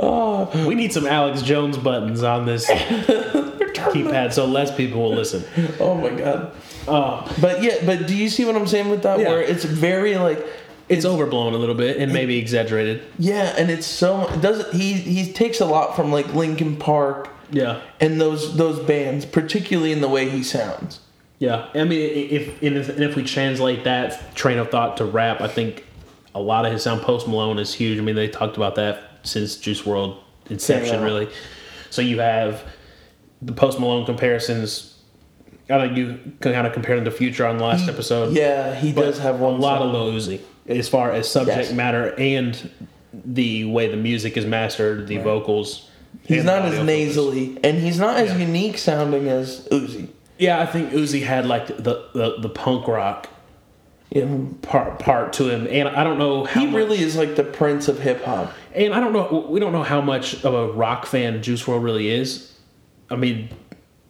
[0.00, 0.66] Ah.
[0.66, 5.44] we need some Alex Jones buttons on this keypad so less people will listen.
[5.80, 6.52] Oh my god.
[6.88, 9.20] Oh, But yeah, but do you see what I'm saying with that?
[9.20, 9.28] Yeah.
[9.28, 10.44] Where it's very like
[10.88, 13.02] it's overblown a little bit and maybe exaggerated.
[13.18, 17.28] yeah, and it's so it doesn't he he takes a lot from like Linkin Park
[17.50, 17.80] Yeah.
[18.00, 21.00] and those those bands, particularly in the way he sounds.
[21.38, 25.04] Yeah, I mean, if and if, and if we translate that train of thought to
[25.04, 25.84] rap, I think
[26.34, 27.02] a lot of his sound.
[27.02, 27.98] Post Malone is huge.
[27.98, 30.16] I mean, they talked about that since Juice WRLD
[30.50, 31.04] inception, Yeah.
[31.04, 31.28] really.
[31.90, 32.62] So you have
[33.42, 34.88] the Post Malone comparisons.
[35.68, 38.34] I think you kind of compare them to Future on the last episode.
[38.36, 39.88] Yeah, he does have one a lot song.
[39.88, 41.72] of Lil Uzi as far as subject Yes.
[41.72, 42.70] matter and
[43.12, 45.88] the way the music is mastered, the vocals.
[46.24, 46.86] He's not as audio focus.
[46.86, 48.38] nasally, and he's not as Yeah.
[48.46, 50.08] unique sounding as Uzi.
[50.38, 53.28] Yeah, I think Uzi had like the the, the punk rock
[54.10, 54.26] Yeah.
[54.62, 57.44] part part to him, and I don't know how He much- really is like the
[57.44, 58.52] prince of hip hop.
[58.74, 61.82] And I don't know, we don't know how much of a rock fan Juice WRLD
[61.82, 62.52] really is.
[63.10, 63.48] I mean,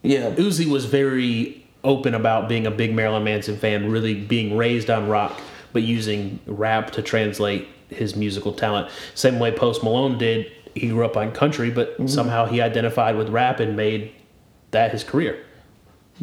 [0.03, 0.31] Yeah.
[0.31, 5.09] Uzi was very open about being a big Marilyn Manson fan, really being raised on
[5.09, 5.41] rock,
[5.72, 8.90] but using rap to translate his musical talent.
[9.14, 10.50] Same way Post Malone did.
[10.74, 12.06] He grew up on country, but Mm-hmm.
[12.06, 14.12] somehow he identified with rap and made
[14.70, 15.44] that his career.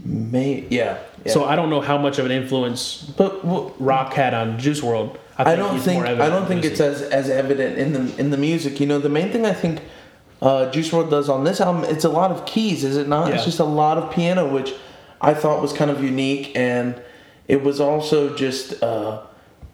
[0.03, 0.99] May yeah.
[1.25, 1.31] yeah.
[1.31, 4.81] So I don't know how much of an influence but w- rock had on Juice
[4.81, 5.17] WRLD.
[5.37, 8.37] I don't think more I don't think it's as as evident in the in the
[8.37, 8.79] music.
[8.79, 9.81] You know, the main thing I think
[10.41, 13.29] uh, Juice WRLD does on this album, it's a lot of keys, is it not?
[13.29, 13.35] Yeah.
[13.35, 14.73] It's just a lot of piano, which
[15.21, 17.01] I thought was kind of unique, and
[17.47, 19.21] it was also just uh,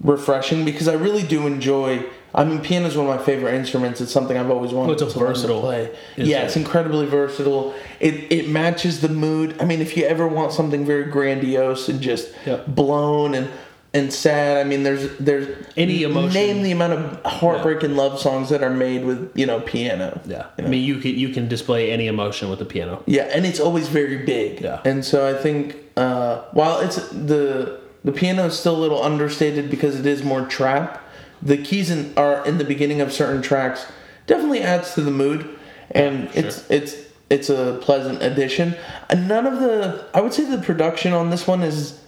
[0.06, 2.06] refreshing because I really do enjoy.
[2.34, 4.02] I mean, piano is one of my favorite instruments.
[4.02, 5.96] It's something I've always wanted Well, it's a to versatile play.
[6.18, 7.74] Yeah, it's incredibly versatile.
[8.00, 9.56] It it matches the mood.
[9.62, 12.68] I mean, if you ever want something very grandiose and just Yep.
[12.68, 13.48] blown and
[13.94, 14.58] and sad.
[14.58, 15.48] I mean, there's there's
[15.78, 16.34] Any emotion.
[16.34, 20.20] Name the amount of heartbreak and love songs that are made with you know piano.
[20.26, 23.02] Yeah, You I mean, you can you can display any emotion with the piano.
[23.06, 24.60] Yeah, and it's always very big.
[24.60, 24.82] Yeah.
[24.84, 29.70] And so I think uh, while it's the the piano is still a little understated
[29.70, 31.04] because it is more trap,
[31.42, 33.92] the keys in, are in the beginning of certain tracks
[34.28, 35.58] definitely adds to the mood,
[35.92, 36.46] and sure.
[36.46, 36.96] it's it's
[37.30, 38.76] it's a pleasant addition.
[39.10, 42.00] And none of the I would say the production on this one is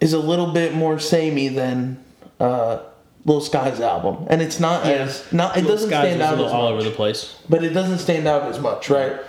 [0.00, 2.04] is a little bit more samey than
[2.40, 2.80] uh,
[3.24, 6.52] Lil Skies' album, and it's not as not it Little doesn't stand out little as
[6.52, 7.38] all much, over the place.
[7.48, 9.20] but it doesn't stand out as much, right?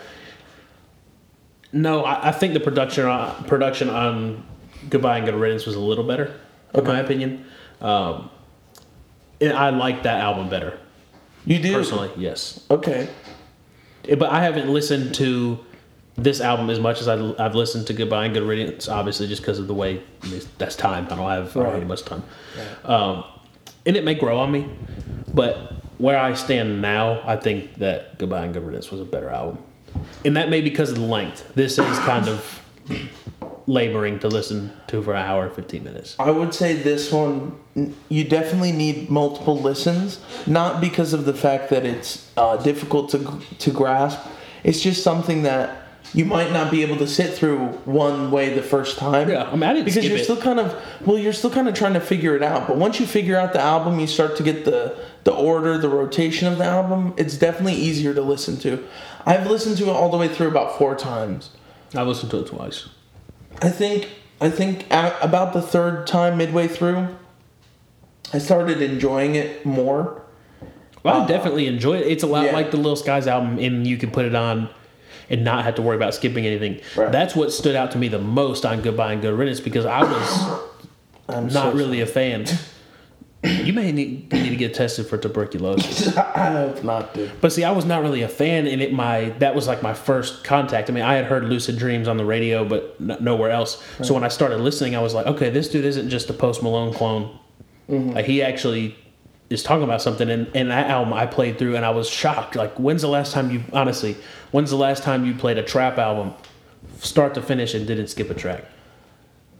[1.71, 4.43] No, I, I think the production on, production on
[4.89, 6.33] Goodbye and Good Riddance was a little better,
[6.73, 6.87] in Okay.
[6.87, 7.45] my opinion.
[7.81, 8.29] Um,
[9.41, 10.77] and I like that album better
[11.45, 12.09] You do personally.
[12.17, 13.07] Yes, Okay.
[14.07, 15.59] Eh, but I haven't listened to
[16.17, 18.87] this album as much as I, I've listened to Goodbye and Good Riddance.
[18.87, 21.05] Obviously, just because of the way I mean, that's time.
[21.05, 21.85] I don't have have Right.
[21.87, 22.23] much time,
[22.85, 23.23] um,
[23.85, 24.69] and it may grow on me.
[25.33, 29.29] But where I stand now, I think that Goodbye and Good Riddance was a better
[29.29, 29.57] album,
[30.23, 31.53] and that may be because of the length.
[31.55, 32.61] This is kind of
[33.67, 36.15] laboring to listen to for an hour and fifteen minutes.
[36.19, 37.57] I would say this one,
[38.09, 43.41] you definitely need multiple listens, not because of the fact that it's uh, difficult to
[43.59, 44.19] to grasp.
[44.63, 45.81] It's just something that
[46.13, 49.29] you might not be able to sit through one way the first time.
[49.29, 50.23] Yeah, I mean, I didn't because you're it.
[50.23, 52.67] still kind of well, you're still kind of trying to figure it out.
[52.67, 55.89] But once you figure out the album, you start to get the the order, the
[55.89, 57.13] rotation of the album.
[57.17, 58.85] It's definitely easier to listen to.
[59.25, 61.49] I've listened to it all the way through about four times.
[61.95, 62.89] I've listened to it twice.
[63.61, 64.09] I think
[64.41, 67.07] I think a about the third time midway through,
[68.33, 70.21] I started enjoying it more.
[71.03, 72.07] Well, I definitely enjoy it.
[72.07, 72.53] It's a lot Uh, yeah.
[72.53, 74.69] like the Lil Skies album, and you can put it on
[75.29, 76.81] and not have to worry about skipping anything.
[76.95, 77.11] Right.
[77.11, 80.01] That's what stood out to me the most on Goodbye and Good Riddance because I
[80.03, 80.59] was
[81.29, 82.45] I'm not so really a fan.
[83.45, 86.15] You may need, need to get tested for tuberculosis.
[86.17, 87.31] I hope not, dude.
[87.41, 89.93] But see, I was not really a fan, and it my that was like my
[89.93, 90.89] first contact.
[90.89, 93.83] I mean, I had heard Lucid Dreams on the radio, but n- nowhere else.
[94.03, 96.63] So when I started listening, I was like, okay, this dude isn't just a Post
[96.63, 97.37] Malone clone.
[97.87, 98.95] Like he actually
[99.51, 100.27] is talking about something.
[100.29, 102.55] And, and that album I played through, and I was shocked.
[102.55, 104.17] Like, when's the last time you honestly?
[104.51, 106.33] When's the last time you played a trap album,
[106.99, 108.65] start to finish, and didn't skip a track?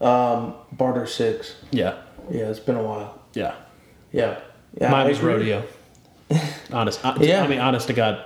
[0.00, 1.54] Um, Barter Six.
[1.70, 1.98] Yeah,
[2.30, 3.22] Yeah, it's been a while.
[3.34, 3.54] yeah.
[4.12, 4.38] Yeah,
[4.80, 4.90] yeah.
[4.90, 5.32] Mine I was agree.
[5.32, 5.64] rodeo.
[6.72, 7.42] honest, I, Yeah.
[7.44, 8.22] I mean, honest to God.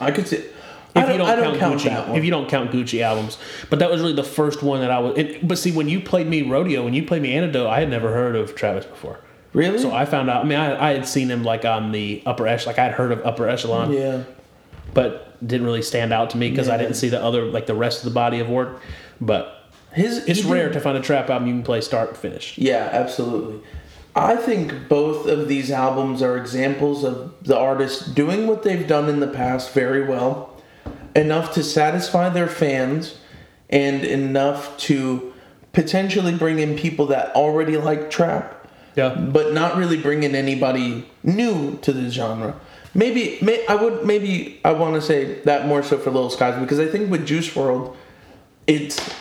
[0.00, 0.36] I could see.
[0.36, 0.52] if
[0.94, 3.36] I don't, you don't, I don't count, count, Gucci, if you don't count Gucci albums,
[3.68, 5.18] but that was really the first one that I was.
[5.18, 7.90] And, but see, when you played me Rodeo, when you played me Antidote, I had
[7.90, 9.18] never heard of Travis before.
[9.52, 9.78] really?
[9.78, 10.44] So I found out.
[10.44, 12.92] I mean, I, I had seen him like on the upper echelon, like I had
[12.94, 14.22] heard of upper echelon, yeah.
[14.94, 17.74] but didn't really stand out to me because I didn't see the other like the
[17.74, 18.80] rest of the body of work.
[19.20, 22.20] But His it's rare did- to find a trap album you can play start to
[22.20, 22.56] finish.
[22.56, 23.60] Yeah, absolutely.
[24.18, 29.08] I think both of these albums are examples of the artists doing what they've done
[29.08, 30.60] in the past very well,
[31.14, 33.18] enough to satisfy their fans,
[33.70, 35.32] and enough to
[35.72, 41.08] potentially bring in people that already like trap, Yeah, but not really bring in anybody
[41.22, 42.58] new to the genre.
[42.94, 46.58] Maybe, may, I would maybe I want to say that more so for Lil Skies
[46.58, 47.94] because I think with Juice WRLD,
[48.66, 49.14] it's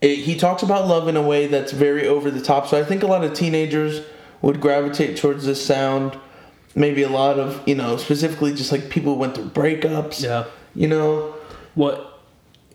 [0.00, 2.68] it, he talks about love in a way that's very over the top.
[2.68, 4.02] So I think a lot of teenagers
[4.42, 6.18] would gravitate towards this sound.
[6.74, 10.22] Maybe a lot of you know specifically just like people who went through breakups.
[10.22, 10.44] yeah.
[10.74, 11.34] You know.
[11.74, 12.20] What?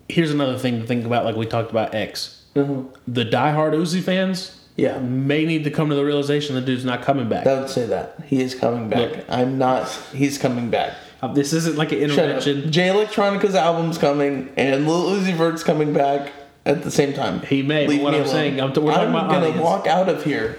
[0.10, 1.26] Here's another thing to think about.
[1.26, 2.88] Like we talked about X, Mhm.
[3.08, 4.98] the diehard Uzi fans Yeah.
[5.00, 7.48] may need to come to the realization the dude's not coming back.
[7.48, 9.00] I would say that he is coming back.
[9.12, 9.26] Look.
[9.30, 9.90] I'm not.
[10.14, 10.94] He's coming back.
[11.22, 12.70] Uh, This isn't like an intervention.
[12.72, 16.32] Jay Electronica's album's coming, and Lil Uzi Vert's coming back
[16.66, 17.42] at the same time.
[17.42, 18.32] He may, Leave what I'm alone.
[18.34, 19.62] saying, I'm t- I'm gonna audience.
[19.62, 20.58] walk out of here.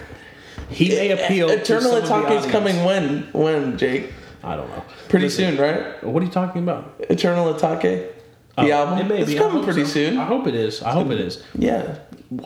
[0.69, 1.47] He may appeal.
[1.47, 3.23] to Eternal some of the Attack is coming when?
[3.33, 4.11] When, Jake?
[4.43, 4.83] I don't know.
[5.09, 6.03] Pretty Listen, soon, right?
[6.03, 6.93] What are you talking about?
[7.09, 7.81] Eternal Atake?
[7.81, 8.11] The
[8.57, 8.99] Oh, album?
[8.99, 9.37] It may it's be.
[9.37, 9.91] Coming pretty so.
[9.93, 10.17] soon.
[10.17, 10.81] I hope it is.
[10.81, 11.43] I hope it is.
[11.57, 11.97] Yeah.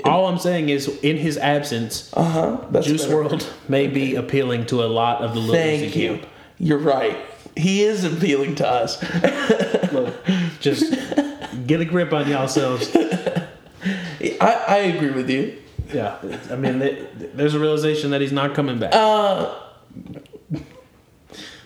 [0.06, 2.58] All I'm saying is, in his absence, Uh huh.
[2.72, 3.16] That's Juice better.
[3.16, 6.10] World may be appealing to a lot of the Uzi Thank you.
[6.18, 6.26] camp.
[6.58, 7.18] You're right.
[7.56, 9.02] He is appealing to us.
[9.94, 10.16] Look,
[10.60, 10.92] just
[11.68, 12.90] get a grip on y'all yourselves.
[12.96, 15.58] I, I agree with you.
[15.94, 16.18] Yeah,
[16.52, 18.92] I mean, th- there's a realization that he's not coming back.
[18.94, 19.56] Uh,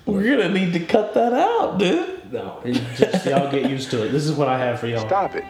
[0.06, 2.32] we're gonna need to cut that out, dude.
[2.32, 2.62] no,
[2.96, 4.12] just y'all get used to it.
[4.12, 5.06] This is what I have for y'all.
[5.06, 5.44] Stop it.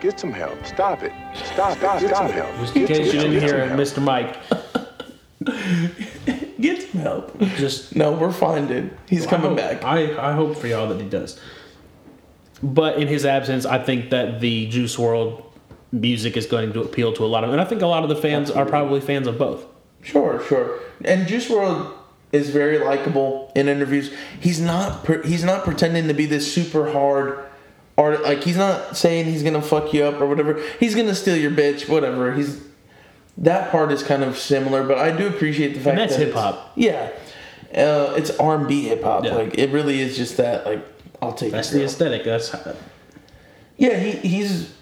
[0.00, 0.64] Get some help.
[0.66, 1.12] Stop it.
[1.52, 2.08] Stop, Stop it.
[2.08, 2.54] Get some help.
[2.56, 4.02] Just in case you didn't hear it, Mr.
[4.02, 4.36] Mike,
[6.60, 7.38] Get some help.
[7.56, 8.96] just No, we're fine, dude.
[9.08, 9.84] He's coming I hope- back.
[9.84, 11.38] I, I hope for y'all that he does.
[12.62, 15.43] But in his absence, I think that the Juice WRLD
[15.94, 18.08] music is going to appeal to a lot of, and I think a lot of
[18.08, 19.64] the fans are probably fans of both.
[20.02, 20.80] Sure, sure.
[21.04, 21.92] And Juice WRLD
[22.32, 24.12] is very likable in interviews.
[24.40, 27.38] He's not he's not pretending to be this super hard
[27.96, 28.22] art.
[28.22, 30.60] Like he's not saying he's gonna fuck you up or whatever.
[30.80, 32.34] He's gonna steal your bitch, whatever.
[32.34, 32.60] He's
[33.38, 36.34] that part is kind of similar, but I do appreciate the fact that's that it's-
[36.34, 36.72] hip-hop.
[36.76, 37.10] Yeah,
[37.74, 39.24] uh, it's R and B hip hop.
[39.24, 39.34] Yeah.
[39.36, 40.66] Like it really is just that.
[40.66, 40.84] Like
[41.22, 42.24] I'll take That's the aesthetic.
[42.24, 42.54] That's
[43.76, 44.74] Yeah, he, he's.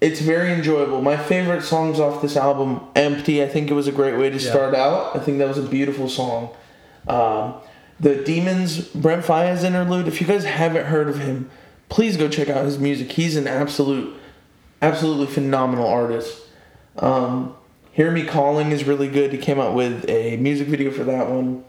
[0.00, 1.02] It's very enjoyable.
[1.02, 4.38] My favorite songs off this album, "Empty." I think it was a great way to
[4.38, 4.50] Yeah.
[4.50, 5.14] start out.
[5.14, 6.50] I think that was a beautiful song.
[7.06, 7.54] Um,
[7.98, 10.08] the Demons, Brent Faiyaz interlude.
[10.08, 11.50] If you guys haven't heard of him,
[11.90, 13.12] please go check out his music.
[13.12, 14.14] He's an absolute,
[14.80, 16.38] absolutely phenomenal artist.
[16.98, 17.52] Um,
[17.92, 19.32] Hear Me Calling is really good.
[19.32, 21.64] He came out with a music video for that one.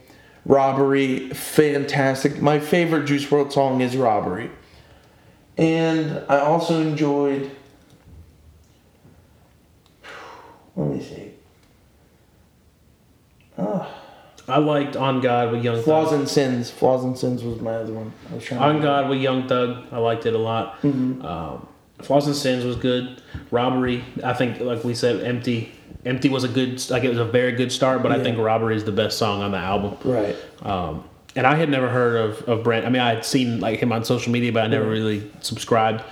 [0.46, 2.42] Robbery, fantastic.
[2.42, 4.50] My favorite Juice WRLD song is Robbery.
[5.58, 7.52] And I also enjoyed.
[10.82, 11.28] Let me see.
[14.48, 16.20] I liked On God with Young Flaws Thug.
[16.20, 16.72] and Sins.
[16.72, 18.12] Flaws and Sins was my other one.
[18.32, 18.60] I was trying.
[18.60, 19.86] On God with Young Thug.
[19.92, 20.82] I liked it a lot.
[20.82, 21.24] Mm-hmm.
[21.24, 21.68] Um,
[22.02, 23.22] Flaws and Sins was good.
[23.52, 24.04] Robbery.
[24.24, 25.72] I think, like we said, Empty.
[26.04, 28.76] Empty was a good, like it was a very good start, but I think Robbery
[28.76, 29.96] is the best song on the album.
[30.04, 30.36] Right.
[30.64, 31.04] Um,
[31.36, 32.88] and I had never heard of, of Brent.
[32.88, 36.04] I mean, I had seen like him on social media, but I never really subscribed.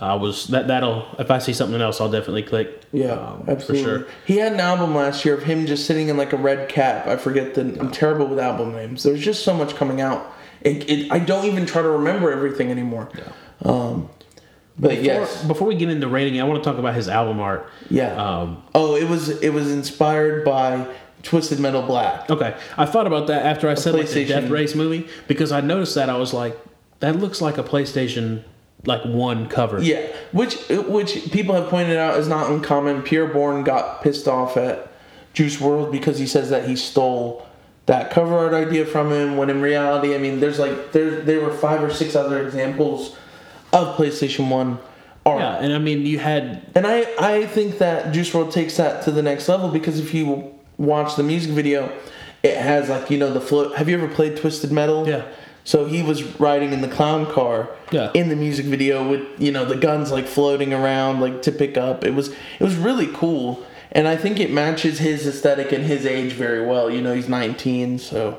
[0.00, 2.82] I was that that'll if I see something else, I'll definitely click.
[2.92, 3.82] Yeah, um, absolutely.
[3.82, 4.08] for sure.
[4.26, 7.06] He had an album last year of him just sitting in like a red cap.
[7.06, 7.62] I forget the.
[7.80, 9.02] I'm terrible with album names.
[9.02, 10.32] There's just so much coming out.
[10.60, 13.08] It, it, I don't even try to remember everything anymore.
[13.16, 13.32] Yeah.
[13.64, 14.08] Um,
[14.78, 17.40] but Before, yes, before we get into rating, I want to talk about his album
[17.40, 17.68] art.
[17.90, 18.14] yeah.
[18.14, 20.86] Um, oh, it was it was inspired by
[21.24, 22.30] Twisted Metal Black.
[22.30, 25.60] okay, I thought about that after I said like the Death Race movie because I
[25.60, 26.56] noticed that I was like,
[27.00, 28.44] that looks like a PlayStation
[28.86, 29.82] like one cover.
[29.82, 33.02] Yeah, which which people have pointed out is not uncommon.
[33.02, 34.90] Pierre Bourne got pissed off at
[35.32, 37.46] Juice WRLD because he says that he stole
[37.86, 39.36] that cover art idea from him.
[39.36, 43.16] When in reality, I mean, there's like there there were five or six other examples
[43.72, 44.78] of PlayStation One
[45.26, 45.40] art.
[45.40, 49.02] Yeah, and I mean you had And I, I think that Juice WRLD takes that
[49.04, 51.92] to the next level because if you watch the music video,
[52.42, 53.76] it has like you know the float.
[53.76, 55.06] Have you ever played Twisted Metal?
[55.08, 55.24] Yeah.
[55.68, 57.68] So he was riding in the clown car.
[57.92, 58.10] Yeah.
[58.14, 61.76] In the music video with you know the guns like floating around like to pick
[61.76, 62.04] up.
[62.04, 63.62] It was it was really cool,
[63.92, 66.90] and I think it matches his aesthetic and his age very well.
[66.90, 68.38] You know he's 19, so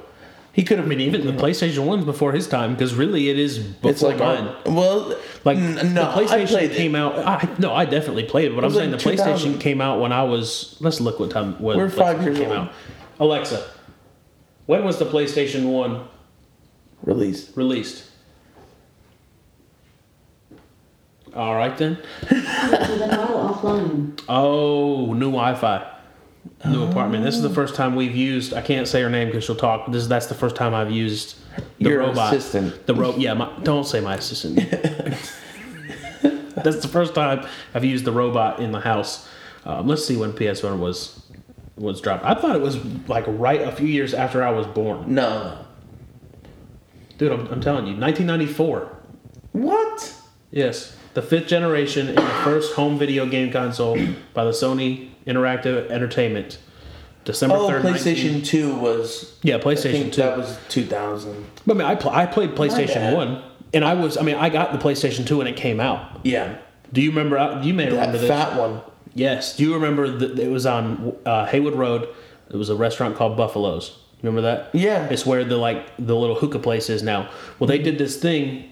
[0.53, 0.87] he could have.
[0.87, 4.01] I mean even the PlayStation one's before his time because really it is before It's
[4.01, 4.49] like mine.
[4.65, 5.15] well,
[5.45, 6.77] Like n- no, the I PlayStation played it.
[6.77, 7.13] came out.
[7.19, 10.11] I, no, I definitely played it, but I'm saying like the PlayStation came out when
[10.11, 10.77] I was.
[10.79, 11.61] Let's look what time.
[11.61, 12.57] When We're five years came old.
[12.57, 12.73] out.
[13.19, 13.69] Alexa,
[14.65, 16.07] when was the PlayStation One
[17.03, 17.55] released.
[17.55, 18.05] released?
[21.35, 21.97] All right then.
[22.27, 24.19] to the dial offline.
[24.27, 25.91] Oh, new Wi-Fi,
[26.65, 27.23] new apartment.
[27.23, 28.53] This is the first time we've used.
[28.53, 29.91] I can't say her name because she'll talk.
[29.91, 31.35] This that's the first time I've used
[31.79, 32.33] the Your robot.
[32.33, 32.87] assistant.
[32.87, 34.55] The ro- Yeah, my, don't say my assistant.
[36.55, 37.45] that's the first time
[37.75, 39.27] I've used the robot in the house.
[39.65, 41.21] Um, let's see when PS1 was
[41.77, 42.25] was dropped.
[42.25, 45.13] I thought it was like right a few years after I was born.
[45.13, 45.59] No.
[47.19, 48.97] Dude, I'm, I'm telling you, 1994.
[49.51, 50.15] What?
[50.51, 53.95] Yes, the fifth generation and the first home video game console
[54.33, 56.57] by the Sony Interactive Entertainment.
[57.25, 59.37] December Oh, 3rd, PlayStation 19 2 was.
[59.43, 60.21] Yeah, I PlayStation think 2.
[60.21, 61.45] that was 2000.
[61.67, 63.43] But I mean, I, pl- I played PlayStation 1,
[63.73, 66.21] and I was, I mean, I got the PlayStation 2 when it came out.
[66.23, 66.57] Yeah.
[66.93, 67.37] Do you remember?
[67.37, 68.27] uh, You may remember That this.
[68.29, 68.81] fat one.
[69.13, 69.57] Yes.
[69.57, 72.07] Do you remember that it was on uh, Haywood Road?
[72.49, 73.98] It was a restaurant called Buffalo's.
[74.21, 74.69] Remember that?
[74.73, 75.07] Yeah.
[75.09, 77.29] It's where the like the little hookah place is now.
[77.57, 78.69] Well, they did this thing.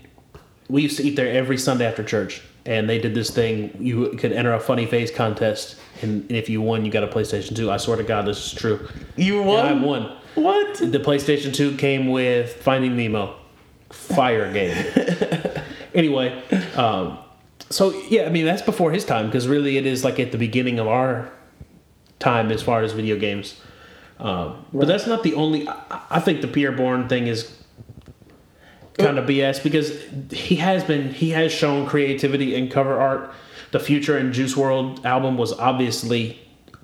[0.69, 3.75] We used to eat there every Sunday after church, and they did this thing.
[3.79, 7.07] You could enter a funny face contest, and, and if you won, you got a
[7.07, 7.71] PlayStation Two.
[7.71, 8.85] I swear to God, this is true.
[9.15, 9.65] You And won?
[9.65, 10.17] I won.
[10.35, 10.77] What?
[10.77, 13.35] The PlayStation 2 came with Finding Nemo.
[13.89, 14.75] Fire game.
[15.95, 16.43] anyway,
[16.75, 17.17] um,
[17.71, 20.37] so yeah, I mean, that's before his time because really it is like at the
[20.37, 21.31] beginning of our
[22.19, 23.59] time as far as video games.
[24.19, 25.67] Um, But that's not the only.
[25.67, 27.55] I, I think the Pierre Bourne thing is
[28.97, 30.01] kind of BS because
[30.31, 33.31] he has been he has shown creativity in cover art.
[33.71, 36.39] The Future and Juice WRLD album was obviously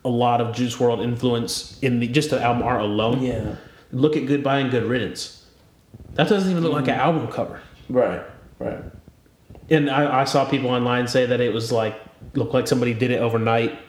[0.06, 3.22] a lot of Juice WRLD influence in the just the album art alone.
[3.22, 3.56] Yeah.
[3.92, 5.46] Look at Goodbye and Good Riddance.
[6.14, 7.62] That doesn't even look like an album cover.
[7.90, 8.22] Right.
[8.60, 8.80] Right.
[9.70, 12.00] And I, I saw people online say that it was like
[12.34, 13.80] looked like somebody did it overnight.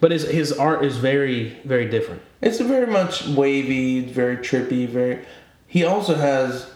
[0.00, 2.22] But his his art is very very different.
[2.40, 5.24] It's very much wavy, very trippy, very.
[5.66, 6.70] He also has.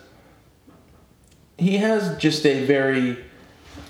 [1.59, 3.19] He has just a very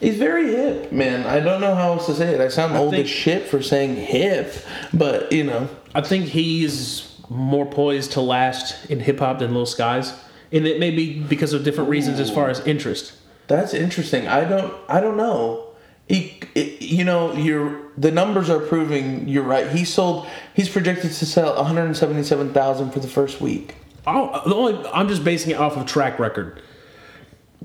[0.00, 1.26] He's very hip, man.
[1.26, 2.40] I don't know how else to say it.
[2.40, 4.54] I sound old think- as shit for saying hip,
[4.94, 9.66] but you know, I think he's more poised to last in hip hop than Lil
[9.66, 10.14] Skies,
[10.50, 13.12] and it may be because of different reasons as far as interest.
[13.46, 14.26] that's interesting.
[14.26, 15.66] I don't, I don't know.
[16.10, 19.70] He, it, you know, you're the numbers are proving you're right.
[19.70, 20.26] He sold.
[20.54, 23.76] He's projected to sell 177,000 for the first week.
[24.08, 26.60] Oh, the only I'm just basing it off of track record.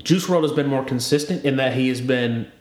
[0.00, 2.52] Juice WRLD has been more consistent in that he has been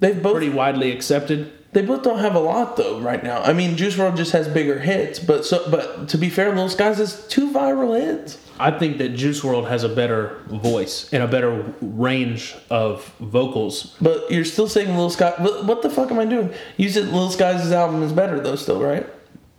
[0.00, 1.50] They've both pretty widely accepted.
[1.72, 3.40] They both don't have a lot though right now.
[3.40, 6.68] I mean, Juice WRLD just has bigger hits, but so but to be fair, Lil
[6.68, 8.36] Skies has two viral hits.
[8.60, 13.96] I think that Juice WRLD has a better voice and a better range of vocals.
[14.00, 15.34] But you're still saying Lil Skies.
[15.38, 16.52] What, the fuck am I doing?
[16.76, 19.06] You said Lil Skies' album is better though, still right?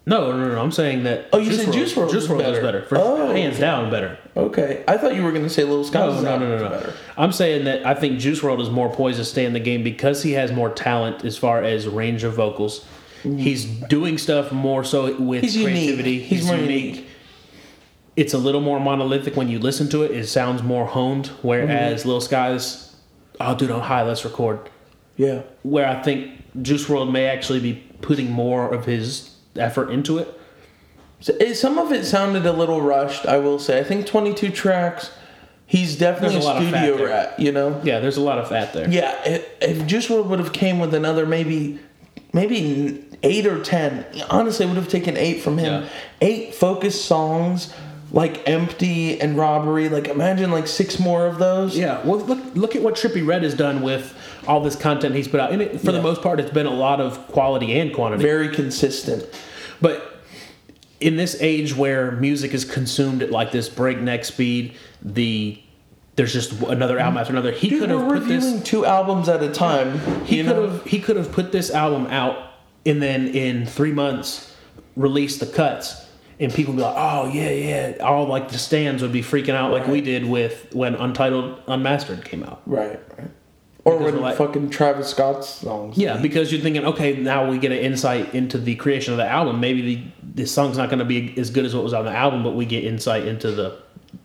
[0.06, 0.60] No, no, no.
[0.60, 1.30] I'm saying that.
[1.32, 2.62] Oh, you said Juice WRLD Juice is WRLD is better.
[2.62, 2.86] better.
[2.86, 3.62] For, Oh, hands okay.
[3.62, 4.18] down, better.
[4.36, 6.70] Okay, I thought you were gonna say Lil Skies' No, no, no, no, no.
[6.70, 6.94] better.
[7.18, 9.84] I'm saying that I think Juice WRLD is more poised to stay in the game
[9.84, 12.84] because he has more talent as far as range of vocals.
[13.24, 13.40] Mm.
[13.40, 15.74] He's doing stuff more so with He's unique.
[15.76, 16.20] creativity.
[16.24, 17.08] He's more unique.
[18.16, 20.12] It's a little more monolithic when you listen to it.
[20.12, 21.28] It sounds more honed.
[21.42, 22.10] Whereas mm-hmm.
[22.10, 22.96] Lil Skies,
[23.40, 24.04] oh dude, I'm high.
[24.04, 24.70] Let's record.
[25.18, 30.18] Yeah, Where I think Juice WRLD may actually be putting more of his effort into
[30.18, 30.40] it.
[31.20, 33.26] so, it, some of it sounded a little rushed.
[33.26, 33.80] I will say.
[33.80, 35.12] I think 22 tracks.
[35.68, 37.40] He's definitely There's a a, lot of fat studio rat.
[37.40, 37.82] You know.
[37.84, 38.90] Yeah, there's a lot of fat there.
[38.90, 41.80] Yeah, if, if Juice WRLD would have came with another maybe,
[42.34, 45.84] maybe eight or ten, honestly, would have taken eight from him.
[45.84, 45.90] Yeah.
[46.20, 47.74] Eight focused songs
[48.12, 51.78] like "Empty" and "Robbery." Like imagine like six more of those.
[51.78, 54.14] Yeah, well, look look at what Trippie Redd has done with
[54.48, 55.52] all this content he's put out.
[55.52, 55.92] And it, for Yeah.
[55.98, 58.24] the most part, it's been a lot of quality and quantity.
[58.24, 59.26] very consistent.
[59.82, 60.08] But
[61.00, 65.60] in this age where music is consumed at like this breakneck speed, the
[66.18, 67.52] there's just another album after another.
[67.52, 68.62] He could have put this.
[68.64, 70.00] two albums at a time.
[70.26, 72.38] He could have he could have put this album out
[72.86, 74.54] and then in three months
[74.96, 76.01] released the cuts.
[76.42, 79.72] And people be like, "Oh yeah, yeah!" All like the stands would be freaking out
[79.72, 82.62] like we did with when Untitled Unmastered came out.
[82.66, 83.30] right, right.
[83.84, 85.98] Or Because when like- fucking Travis Scott's songs.
[85.98, 89.26] Yeah, because you're thinking, okay, now we get an insight into the creation of the
[89.28, 89.60] album.
[89.60, 90.04] Maybe the
[90.42, 92.56] the song's not going to be as good as what was on the album, but
[92.56, 93.78] we get insight into the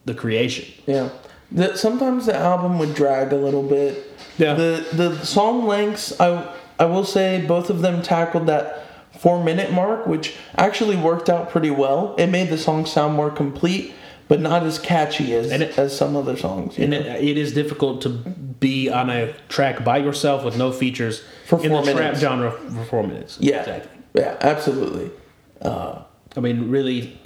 [0.06, 0.64] the creation.
[0.86, 1.10] Yeah.
[1.52, 4.04] That sometimes the album would drag a little bit.
[4.38, 4.54] Yeah.
[4.54, 8.84] The the song lengths, I I will say both of them tackled that
[9.18, 12.14] four minute mark, which actually worked out pretty well.
[12.18, 13.92] It made the song sound more complete,
[14.28, 16.78] but not as catchy as it- as some other songs.
[16.78, 21.22] And it, it is difficult to be on a track by yourself with no features
[21.46, 22.20] For in four the trap minutes.
[22.20, 23.38] genre for four minutes.
[23.40, 23.60] yeah.
[23.60, 23.90] exactly.
[24.14, 25.10] Yeah, absolutely.
[25.60, 26.02] Uh,
[26.36, 27.18] I mean, really,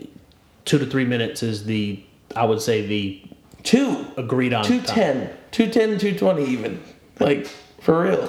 [0.64, 2.02] two to three minutes is the
[2.36, 3.22] I would say the
[3.62, 4.06] Two.
[4.16, 4.62] agreed on.
[4.64, 4.82] time.
[4.84, 5.30] 210.
[5.50, 6.80] 210, 220 even.
[7.18, 7.46] Like,
[7.80, 8.28] for real.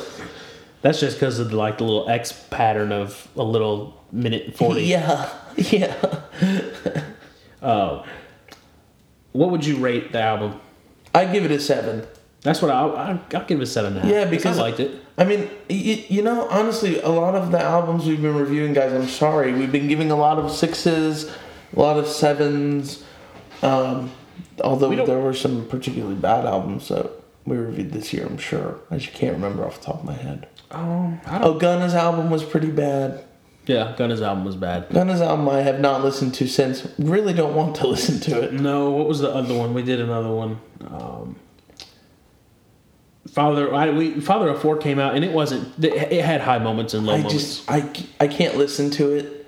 [0.81, 4.83] That's just because of the, like the little X pattern of a little minute forty.
[4.83, 5.29] Yeah.
[5.57, 5.95] Yeah.
[7.61, 8.05] Oh.
[9.33, 10.59] What would you rate the album?
[11.15, 12.05] I give it a seven.
[12.41, 14.11] That's what I, I I'll give it a seven and a half.
[14.11, 14.91] Yeah, because I liked it.
[15.17, 18.91] I mean, you, you know, honestly, a lot of the albums we've been reviewing, guys,
[18.91, 21.31] I'm sorry, we've been giving a lot of sixes,
[21.75, 23.03] a lot of sevens.
[23.61, 24.11] Um,
[24.63, 27.09] although We there were some particularly bad albums that
[27.45, 28.79] we reviewed this year, I'm sure.
[28.89, 30.47] I just can't remember off the top of my head.
[30.71, 33.23] Um, Oh, Gunna's album was pretty bad.
[33.67, 34.89] Yeah, Gunna's album was bad.
[34.89, 36.87] Gunna's album I have not listened to since.
[36.97, 38.53] Really don't want to listen to it.
[38.53, 39.73] No, what was the other one?
[39.73, 40.59] We did another one.
[40.89, 41.35] Um,
[43.31, 45.83] Father, I, we Father of Four came out, and it wasn't.
[45.83, 47.33] It had high moments and low I moments.
[47.59, 49.47] just, I, I can't listen to it.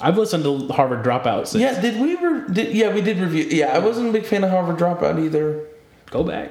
[0.00, 1.46] I've listened to Harvard Dropout.
[1.46, 1.62] Since.
[1.62, 2.16] Yeah, did we?
[2.16, 3.44] Re- did, yeah, we did review.
[3.44, 5.64] Yeah, I wasn't a big fan of Harvard Dropout either.
[6.10, 6.50] Go back.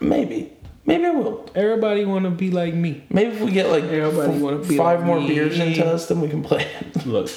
[0.00, 0.52] Maybe.
[0.90, 1.48] Maybe I will.
[1.54, 3.04] Everybody want to be like me.
[3.10, 5.28] Maybe if we get like Everybody f- wanna be five like more me.
[5.28, 7.06] beers into us, then we can play it.
[7.06, 7.30] Look,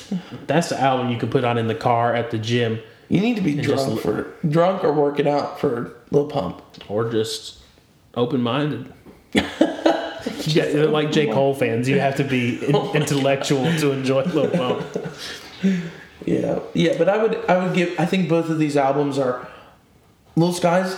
[0.47, 2.79] that's the album you can put on in the car at the gym,
[3.09, 6.61] You need to be just drunk for drunk or working out for Lil Pump.
[6.89, 7.59] or just
[8.15, 8.91] open minded.
[9.33, 14.85] yeah, like J Cole fans, you have to be in- intellectual to enjoy Lil Pump.
[16.25, 19.47] Yeah, yeah, but I would I would give I think both of these albums are
[20.35, 20.97] Lil Skies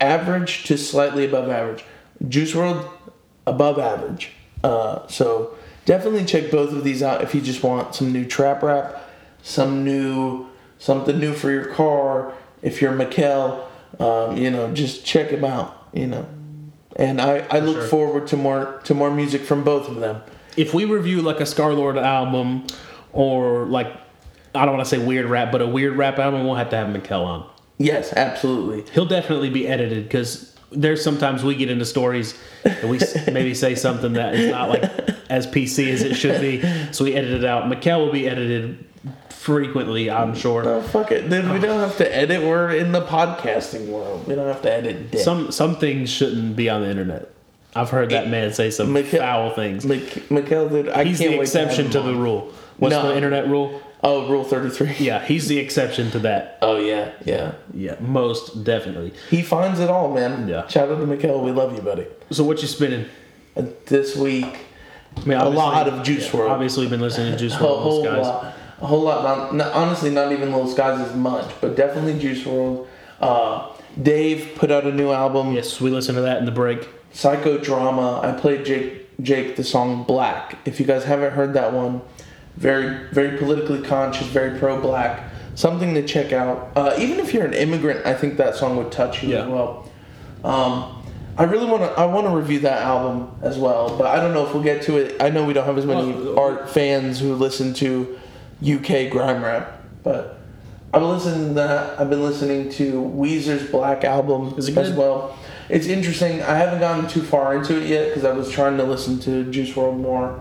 [0.00, 1.84] average to slightly above average.
[2.28, 2.88] Juice WRLD
[3.46, 4.32] above average.
[4.62, 8.62] Uh, so definitely check both of these out if you just want some new trap
[8.62, 9.08] rap,
[9.42, 10.46] some new
[10.78, 12.32] something new for your car.
[12.62, 13.66] If you're Mikkel,
[14.00, 15.88] um, you know, just check them out.
[15.92, 16.28] You know,
[16.96, 17.88] and I, I look sure.
[17.88, 20.22] forward to more to more music from both of them.
[20.56, 22.66] if we review like a Scarlxrd album
[23.12, 23.92] or like
[24.54, 26.76] I don't want to say weird rap, but a weird rap album, we'll have to
[26.76, 27.50] have Mikkel on.
[27.78, 28.90] Yes, absolutely.
[28.92, 33.00] He'll definitely be edited because there's sometimes we get into stories and we
[33.32, 34.82] maybe say something that is not like
[35.30, 36.62] as PC as it should be,
[36.92, 37.64] so we edit it out.
[37.64, 38.84] Mikkel will be edited
[39.30, 40.66] frequently, I'm sure.
[40.66, 41.50] Oh fuck it, dude.
[41.50, 42.42] We don't have to edit.
[42.42, 44.26] We're in the podcasting world.
[44.26, 45.10] We don't have to edit.
[45.10, 45.20] Dick.
[45.20, 47.30] Some some things shouldn't be on the internet.
[47.76, 49.84] I've heard that man say some Mikkel- foul things.
[49.84, 52.52] Mik- Mikhail, dude, I He's the exception have to the rule.
[52.78, 53.08] What's No.
[53.08, 53.80] the internet rule?
[54.06, 54.94] Oh, Rule Thirty Three.
[54.98, 56.58] Yeah, he's the exception to that.
[56.60, 57.54] Oh yeah, yeah.
[57.72, 59.14] Yeah, most definitely.
[59.30, 60.46] He finds it all, man.
[60.46, 60.66] Yeah.
[60.68, 61.40] Shout out to Mikhail.
[61.40, 62.06] We love you, buddy.
[62.30, 63.06] So what you spinning?
[63.56, 64.58] And this week,
[65.16, 66.50] I mean, a lot of Juice WRLD.
[66.50, 68.26] Obviously, been listening to Juice a WRLD, whole guys.
[68.26, 69.24] lot, a whole lot.
[69.24, 72.86] Not, not, honestly, not even Lil Skies as much, but definitely Juice WRLD.
[73.20, 75.52] Uh, Dave put out a new album.
[75.52, 76.86] Yes, we listened to that in the break.
[77.14, 78.22] Psychodrama.
[78.22, 80.58] I played Jake Jake the song Black.
[80.64, 82.02] If you guys haven't heard that one,
[82.56, 85.30] very very politically conscious, very pro black.
[85.56, 86.70] Something to check out.
[86.74, 89.42] Uh, even if you're an immigrant, I think that song would touch you Yeah.
[89.42, 89.88] as well.
[90.42, 91.02] Um,
[91.38, 91.88] I really want to.
[92.00, 94.82] I want to review that album as well, but I don't know if we'll get
[94.82, 95.20] to it.
[95.20, 98.18] I know we don't have as many Well, art fans who listen to
[98.62, 100.38] UK grime rap, but
[100.92, 101.98] I've been listening to that.
[102.00, 104.96] I've been listening to Weezer's Black album as good?
[104.96, 105.36] well.
[105.68, 106.42] It's interesting.
[106.42, 109.44] I haven't gotten too far into it yet because I was trying to listen to
[109.50, 110.38] Juice WRLD more,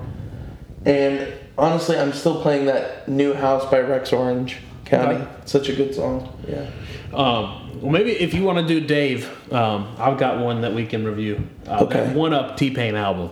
[0.86, 5.16] and honestly, I'm still playing that new house by Rex Orange County.
[5.16, 5.28] Okay.
[5.46, 6.38] Such a good song.
[6.48, 6.70] Yeah.
[7.14, 10.86] Um, well, maybe if you want to do Dave, um, I've got one that we
[10.86, 11.48] can review.
[11.68, 12.14] Uh, Okay.
[12.14, 13.32] One Up T Pain album.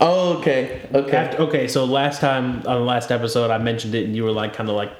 [0.00, 0.80] Oh, okay.
[0.94, 1.16] Okay.
[1.16, 4.32] After, okay, so last time on the last episode, I mentioned it, and you were
[4.32, 4.90] like, kind of like,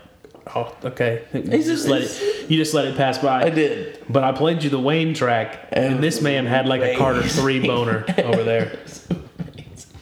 [0.54, 2.50] "Oh, okay." You just let it.
[2.50, 3.44] You just let it pass by.
[3.44, 4.04] I did.
[4.10, 7.60] But I played you the Wayne track, and this man had like a Carter Three
[7.60, 8.78] boner over there.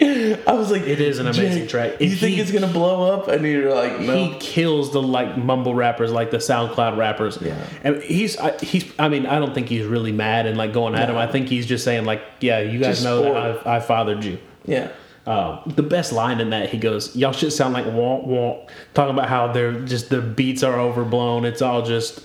[0.46, 2.00] I was like, It is an amazing track.
[2.00, 3.28] You think he- it's gonna blow up?
[3.28, 4.14] And you're like, no.
[4.16, 7.38] He kills the like mumble rappers, like the SoundCloud rappers.
[7.40, 7.56] Yeah.
[7.82, 8.84] and he's I, he's.
[8.98, 11.16] I mean, I don't think he's really mad and like going at him.
[11.16, 14.24] I think he's just saying like, yeah, you guys Just know that I, I fathered
[14.24, 14.38] you.
[14.64, 14.90] yeah.
[15.26, 19.12] Uh, the best line in that he goes, "Y'all should sound like womp womp." Talking
[19.14, 21.44] about how they're just the beats are overblown.
[21.44, 22.20] It's all just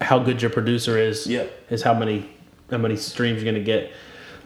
[0.00, 1.26] how good your producer is.
[1.26, 1.52] Yep.
[1.68, 2.26] is how many
[2.70, 3.90] how many streams you're gonna get.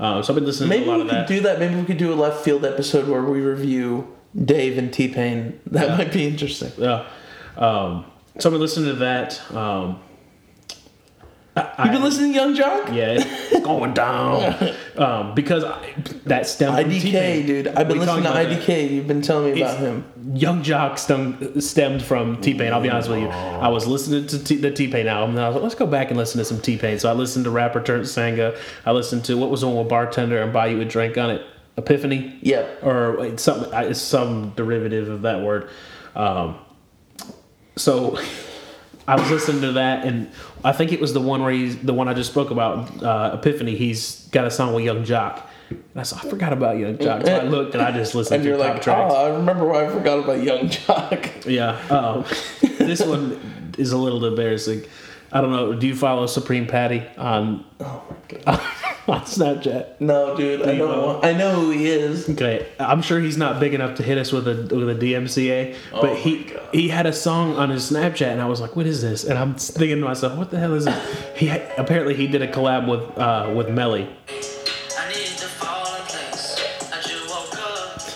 [0.00, 1.28] Uh, so I've been listening Maybe to a lot we of could that.
[1.28, 1.58] do that.
[1.58, 4.08] Maybe we could do a left field episode where we review
[4.44, 5.60] Dave and T Pain.
[5.66, 5.96] That Yeah.
[5.98, 6.72] might be interesting.
[6.78, 7.04] Yeah.
[7.56, 8.04] Um,
[8.38, 9.40] so I've been listening to that.
[9.54, 10.00] Um,
[11.54, 12.94] I- You've been listening to Yung Joc?
[12.94, 14.74] Yeah, it's going down.
[14.96, 15.94] um, because I,
[16.24, 17.46] that stemmed from IDK, T-Pain.
[17.46, 17.68] dude.
[17.68, 18.60] I've been listening to about that.
[18.62, 18.90] IDK.
[18.90, 20.04] You've been telling me about It's- him.
[20.34, 22.72] Yung Joc stem, stemmed from T Pain.
[22.72, 23.28] I'll be honest with you.
[23.28, 25.86] I was listening to T, the T Pain album, and I was like, let's go
[25.86, 26.98] back and listen to some T Pain.
[26.98, 28.56] So I listened to Rappa Ternt Sanga.
[28.86, 31.44] I listened to what was on with Bartender and Buy You a Drink on it.
[31.76, 32.38] Epiphany.
[32.40, 32.66] Yeah.
[32.82, 35.68] Or it's some some derivative of that word.
[36.14, 36.56] Um,
[37.76, 38.16] so
[39.12, 40.30] I was listening to that, and
[40.64, 43.36] I think it was the one where he's the one I just spoke about, uh,
[43.38, 43.76] Epiphany.
[43.76, 45.42] He's got a song with Yung Joc.
[45.70, 47.26] And I said, I forgot about Yung Joc.
[47.26, 49.12] So I looked and I just listened And to you're like, tracks.
[49.14, 51.44] oh, I remember why I forgot about Yung Joc.
[51.50, 51.78] Yeah.
[51.90, 52.24] Um,
[52.78, 54.82] this one is a little embarrassing.
[55.32, 55.72] I don't know.
[55.74, 58.60] Do you follow Supreme Patty on Oh my god.
[59.08, 60.00] on Snapchat?
[60.00, 60.62] No, dude.
[60.62, 60.78] I don't.
[60.78, 61.20] know?
[61.22, 62.28] I know who he is.
[62.28, 65.74] Okay, I'm sure he's not big enough to hit us with a with a DMCA,
[65.90, 66.60] but Oh he God.
[66.72, 69.38] he had a song on his Snapchat, and I was like, "What is this?" And
[69.38, 72.86] I'm thinking to myself, "What the hell is this?" He apparently he did a collab
[72.88, 74.08] with uh, with Melly.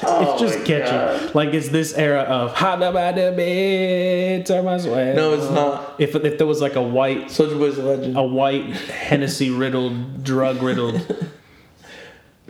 [0.02, 0.90] Oh It's just catchy.
[0.90, 1.34] God.
[1.34, 5.16] Like it's this era of hot about the bed, turn my sweat.
[5.16, 5.94] No, it's not.
[5.98, 8.16] If if there was like a white Soldier Boy's a legend.
[8.16, 11.30] a white Hennessy riddled, drug riddled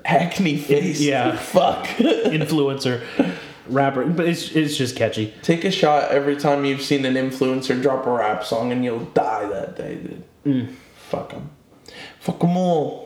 [0.05, 1.01] acne face.
[1.01, 1.37] yeah.
[1.37, 1.87] Fuck.
[1.99, 3.03] influencer
[3.69, 5.35] rapper, but it's it's just catchy.
[5.43, 9.01] Take a shot every time you've seen an influencer drop a rap song, and you'll
[9.07, 10.25] die that day, dude.
[10.45, 10.75] Mm.
[11.09, 11.51] Fuck them.
[12.21, 13.06] Fuck them all.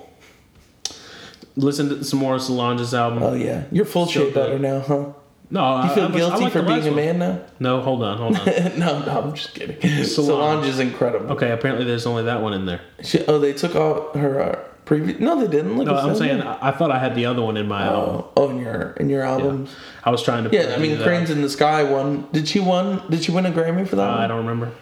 [1.61, 3.23] Listen to some more of Solange's album.
[3.23, 5.13] Oh yeah, you're full Still shape better now, huh?
[5.51, 7.41] no, You feel I I guilty like for being a man now?
[7.59, 8.47] No, hold on, hold on.
[8.79, 10.05] no, no, I'm just kidding.
[10.05, 11.33] Solange is incredible.
[11.33, 12.81] Okay, apparently there's only that one in there.
[13.03, 15.21] She, oh, they took off her uh, previous.
[15.21, 15.77] No, they didn't.
[15.77, 18.25] Look No, I'm saying I, I thought I had the other one in my album.
[18.25, 19.75] Oh, oh, in your in your albums.
[20.05, 20.51] I was trying to.
[20.51, 21.03] Yeah, I mean.
[21.03, 22.29] Cranes in the Sky won.
[22.33, 23.03] Did she won?
[23.11, 24.09] Did she win a Grammy for that?
[24.09, 24.21] Uh, one?
[24.21, 24.73] I don't remember.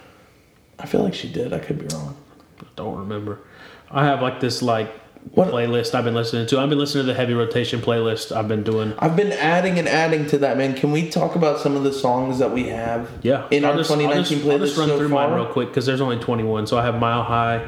[0.79, 1.53] I feel like she did.
[1.53, 2.17] I could be wrong.
[2.61, 3.41] I Don't remember.
[3.91, 4.93] I have like this like
[5.35, 6.59] What- playlist I've been listening to.
[6.59, 8.35] I've been listening to the heavy rotation playlist.
[8.35, 8.95] I've been doing.
[8.99, 10.75] I've been adding and adding to that, man.
[10.75, 13.09] Can we talk about some of the songs that we have?
[13.23, 15.29] Yeah, In I'll our just- I'll 2019 just, I'll playlist just run so through far?
[15.29, 16.67] mine real quick because there's only 21.
[16.67, 17.61] So I have Mile High,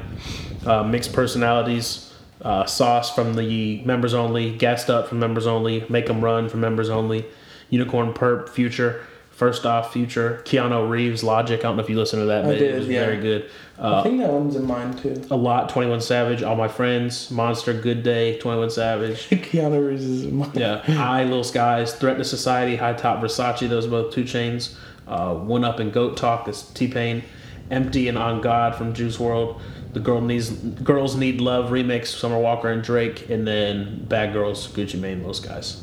[0.66, 6.08] uh, Mixed Personalities, uh, Sauce from the members only, Gassed Up from members only, Make
[6.08, 7.26] 'em Run from members only,
[7.68, 9.00] Unicorn Perp, Future,
[9.40, 11.58] First off, Future, Keanu Reeves, Logic.
[11.60, 13.06] I don't know if you listened to that, I but did, it was yeah.
[13.06, 13.48] very good.
[13.78, 15.22] I Uh, think that one's in mine too.
[15.30, 19.28] a lot, Twenty One Savage, All My Friends, Monster, Good Day, Twenty One Savage.
[19.30, 20.50] Keanu Reeves is in mine.
[20.52, 23.66] Yeah, I, Lil Skies, Threat to Society, High Top, Versace.
[23.66, 24.74] Those are both 2 Chainz.
[25.08, 26.44] Uh, One Up and Goat Talk.
[26.44, 27.22] That's T Pain.
[27.70, 29.58] Empty and On God from Juice WRLD.
[29.94, 32.08] The Girl Needs Girls Need Love remix.
[32.08, 35.82] Summer Walker and Drake, and then Bad Girls, Gucci Mane, Lil Skies.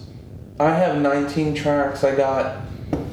[0.59, 2.03] I have 19 tracks.
[2.03, 2.57] I got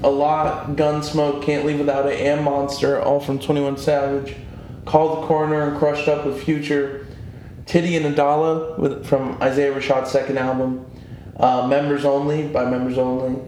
[0.02, 4.34] a lot, Gunsmoke, Can't Leave Without It, and Monster, all from 21 Savage.
[4.84, 7.06] Call the Coroner and Crushed Up with Future.
[7.66, 10.84] Titty and Adala with, from Isaiah Rashad's second album.
[11.38, 13.40] Uh, Members Only by Members Only.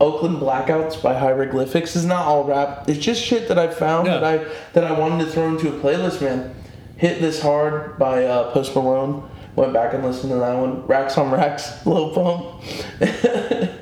[0.00, 2.88] Oakland Blackouts by Hieroglyphics is not all rap.
[2.88, 4.18] It's just shit that I found Yeah.
[4.18, 4.44] that I
[4.74, 6.54] that I wanted to throw into a playlist, man.
[6.96, 9.28] Hit This Hard by uh, Post Malone.
[9.56, 10.84] Went back and listened to that one.
[10.86, 12.62] Racks on Racks, Lil Pump.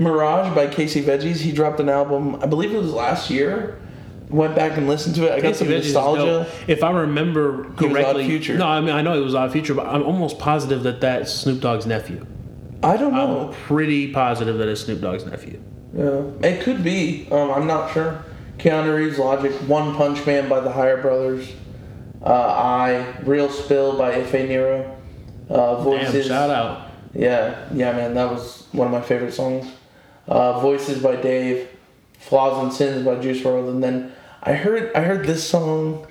[0.00, 1.36] Mirage by Casey Veggies.
[1.36, 3.78] He dropped an album, I believe it was last year.
[4.30, 5.32] Went back and listened to it.
[5.32, 6.46] I got some Veggies nostalgia.
[6.68, 8.56] If I remember correctly, Future.
[8.56, 11.32] no, I mean I know it was Odd Future, but I'm almost positive that that's
[11.32, 12.24] Snoop Dogg's nephew.
[12.82, 13.54] I don't I'm know.
[13.66, 15.60] pretty positive that it's Snoop Dogg's nephew.
[15.92, 17.26] Yeah, it could be.
[17.32, 18.24] Um, I'm not sure.
[18.58, 21.50] Keanu Reeves, Logic, One Punch Man by the Higher Brothers,
[22.22, 24.96] uh, I, Real Spill by Ife Nero,
[25.50, 26.26] uh, Damn, Voices.
[26.26, 26.88] shout out.
[27.14, 29.66] Yeah, yeah, man, that was one of my favorite songs.
[30.30, 31.68] Uh, Voices by Dave,
[32.20, 34.12] Flaws and Sins by Juice WRLD, and then
[34.42, 36.06] I heard I heard this song.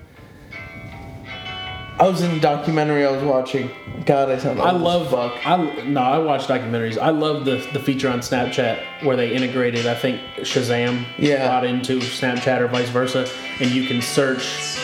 [1.99, 3.70] I was in a documentary I was watching.
[4.05, 5.09] God, I sound I love.
[5.11, 5.45] fuck.
[5.47, 6.97] I no, I watch documentaries.
[6.97, 9.86] I love the the feature on Snapchat where they integrated.
[9.88, 11.45] I think Shazam Yeah.
[11.47, 13.28] got into Snapchat or vice versa,
[13.61, 14.78] and you can search.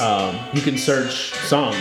[0.00, 1.76] Um, you can search songs.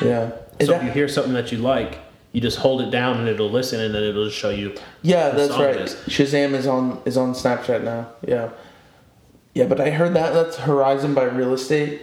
[0.00, 0.30] Yeah.
[0.58, 1.98] Is So that- if you hear something that you like,
[2.32, 4.74] you just hold it down and it'll listen, and then it'll just show you.
[5.02, 5.76] Yeah, that's right.
[5.76, 5.94] is.
[6.06, 8.10] Shazam is on is on Snapchat now.
[8.26, 8.50] Yeah,
[9.54, 9.64] yeah.
[9.66, 12.02] But I heard that that's Horizon by Real Estate.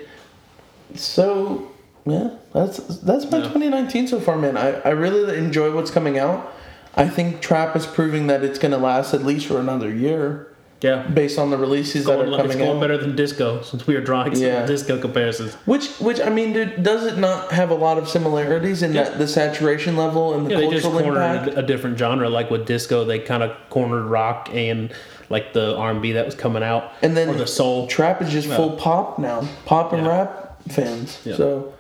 [0.96, 1.72] So
[2.06, 3.44] yeah, that's that's my Yeah.
[3.48, 4.58] 2019 so far, man.
[4.58, 6.54] I I really enjoy what's coming out.
[6.96, 10.48] I think trap is proving that it's gonna last at least for another year,
[10.86, 11.02] Yeah.
[11.08, 12.82] based on the releases that Going, are it's coming going out.
[12.82, 14.66] better than disco since we are drawing some Yeah.
[14.66, 15.56] disco comparisons.
[15.66, 19.04] Which which I mean, dude, does it not have a lot of similarities in Yeah.
[19.04, 21.58] that the saturation level and the Yeah, they just cultural cornered impact?
[21.58, 22.30] a, different genre.
[22.30, 24.92] Like with disco, they kind of cornered rock and
[25.30, 27.88] like the R and B that was coming out, And then or the soul.
[27.88, 28.56] Trap is just Yeah.
[28.58, 29.42] full pop now.
[29.66, 30.12] Pop and Yeah.
[30.12, 31.18] rap fans.
[31.36, 31.74] So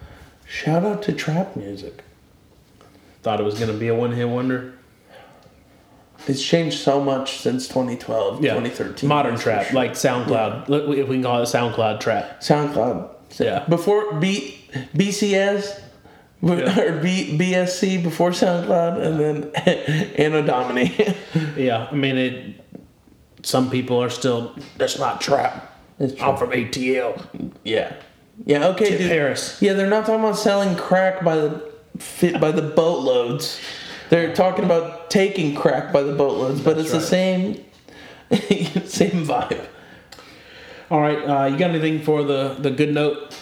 [0.47, 2.03] shout out to trap music.
[3.21, 4.73] Thought it was going to be a one hit wonder.
[6.27, 9.07] It's changed so much since 2012, Yeah, 2013.
[9.07, 9.75] modern trap, sure.
[9.75, 10.67] like SoundCloud.
[10.69, 12.41] Look, If we can call it SoundCloud trap.
[12.41, 13.09] SoundCloud.
[13.39, 13.65] Yeah.
[13.67, 14.57] Before B
[14.95, 15.81] BCS
[16.41, 16.79] Yeah.
[16.79, 19.51] or B, BSC before SoundCloud and then
[20.17, 20.95] Anno Domini.
[21.57, 22.61] Yeah, I mean it.
[23.43, 24.55] Some people are still.
[24.77, 25.71] That's not trap.
[25.99, 27.53] I'm from ATL.
[27.63, 27.93] yeah.
[28.45, 29.07] Yeah, okay, Tip dude.
[29.11, 29.61] Harris.
[29.61, 33.59] Yeah, they're not talking about selling crack by the fit by the boatloads.
[34.09, 37.63] They're talking about taking crack by the boatloads, but it's That's the same
[38.87, 39.65] same vibe.
[40.91, 43.39] All right, uh, you got anything for the the good note?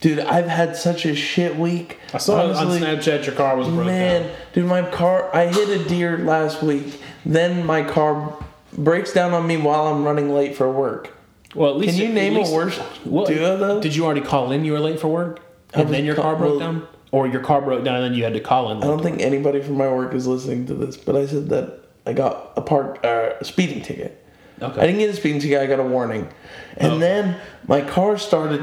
[0.00, 1.98] Dude, I've had such a shit week.
[2.14, 3.86] I saw Honestly, on Snapchat your car was broken.
[3.86, 7.00] Man, dude, my car I hit a deer last week.
[7.26, 8.36] Then my car
[8.74, 11.12] breaks down on me while I'm running late for work.
[11.54, 13.80] Well, at least Can you name least- a worse What- duo though?
[13.80, 14.64] Did you already call in?
[14.64, 15.40] You were late for work,
[15.74, 18.24] and then your car broke well- down, or your car broke down and then you
[18.24, 18.78] had to call in.
[18.78, 21.80] I don't think anybody from my work is listening to this, but I said that
[22.06, 24.24] I got a park uh, a speeding ticket.
[24.60, 24.80] Okay.
[24.80, 25.60] I didn't get a speeding ticket.
[25.60, 26.28] I got a warning,
[26.76, 26.98] and Oh.
[26.98, 27.36] then
[27.66, 28.62] my car started.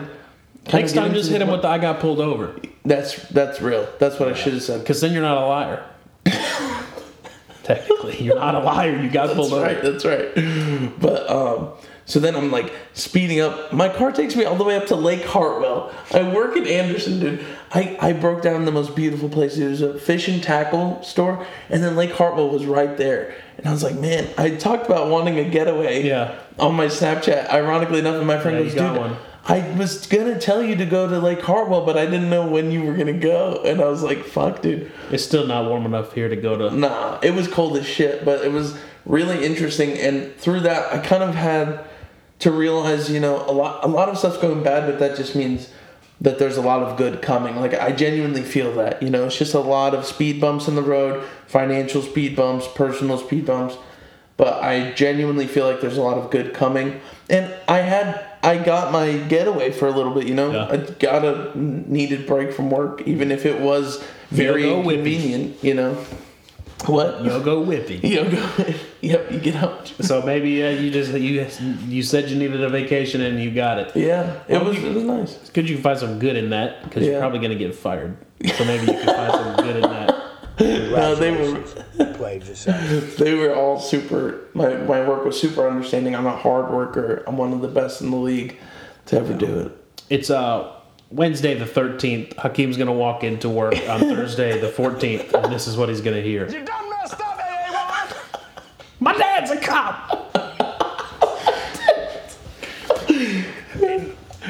[0.74, 3.88] Next time, just hit him with the "I got pulled over," That's that's real.
[4.00, 4.80] That's what I should have said.
[4.82, 5.84] because then you're not a liar.
[7.64, 9.02] Technically, you're not a liar.
[9.02, 9.64] You got That's pulled over.
[9.64, 9.82] right.
[9.82, 10.92] That's right.
[11.00, 11.70] But um,
[12.06, 13.74] so then I'm like speeding up.
[13.74, 15.92] My car takes me all the way up to Lake Hartwell.
[16.14, 17.46] I work in Anderson, dude.
[17.74, 19.58] I, I broke down in the most beautiful place.
[19.58, 23.36] It was a fish and tackle store, and then Lake Hartwell was right there.
[23.58, 26.04] And I was like, man, I talked about wanting a getaway.
[26.04, 26.40] Yeah.
[26.60, 28.98] On my Snapchat, ironically enough, and my friend Yeah, goes, dude.
[28.98, 29.16] one.
[29.48, 32.72] I was gonna tell you to go to Lake Hartwell, but I didn't know when
[32.72, 36.14] you were gonna go, and I was like, "Fuck, dude." It's still not warm enough
[36.14, 36.76] here to go to.
[36.76, 38.76] Nah, it was cold as shit, but it was
[39.06, 39.92] really interesting.
[40.00, 41.80] And through that, I kind of had
[42.40, 45.36] to realize, you know, a lot, a lot of stuff's going bad, but that just
[45.36, 45.70] means
[46.22, 47.56] that there's a lot of good coming.
[47.58, 49.02] Like I genuinely feel that.
[49.02, 52.68] You know, it's just a lot of speed bumps in the road, financial speed bumps,
[52.74, 53.78] personal speed bumps.
[54.38, 57.00] But I genuinely feel like there's a lot of good coming.
[57.30, 60.28] And I had, I got my getaway for a little bit.
[60.28, 60.68] You know, Yeah.
[60.72, 65.64] I got a needed break from work, even if it was very inconvenient.
[65.64, 65.98] You know.
[66.86, 67.24] What?
[67.24, 68.04] You'll go whippy.
[68.04, 68.74] You go.
[69.02, 69.88] yep, you get out.
[70.02, 71.48] So maybe uh, you just you
[71.88, 73.96] you said you needed a vacation and you got it.
[73.96, 74.78] Yeah, it was.
[74.78, 75.36] you- It was nice.
[75.38, 78.18] It's good you can find some good in that because you're probably gonna get fired.
[78.58, 80.16] So maybe you can find some good in that.
[80.58, 81.62] No, they were.
[82.14, 83.18] Played yourself.
[83.18, 84.40] They were all super.
[84.54, 86.16] My my work was super understanding.
[86.16, 87.26] I'm a hard worker.
[87.28, 88.58] I'm one of the best in the league
[89.08, 89.72] to ever do it.
[90.10, 90.75] It's uh
[91.16, 92.36] Wednesday the 13th.
[92.38, 96.22] Hakeem's gonna walk into work on Thursday the 14th, and this is what he's gonna
[96.22, 96.46] hear.
[96.50, 98.42] You done messed up, AA1!
[99.00, 100.12] My dad's a cop.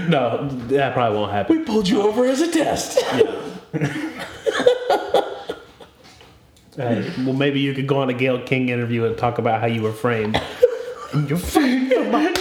[0.09, 1.57] no, that probably won't happen.
[1.59, 2.99] We pulled you over as a test.
[6.77, 9.65] Hey, well, maybe you could go on a Gayle King interview and talk about how
[9.65, 10.35] you were framed.
[11.13, 12.33] And you're fighting for my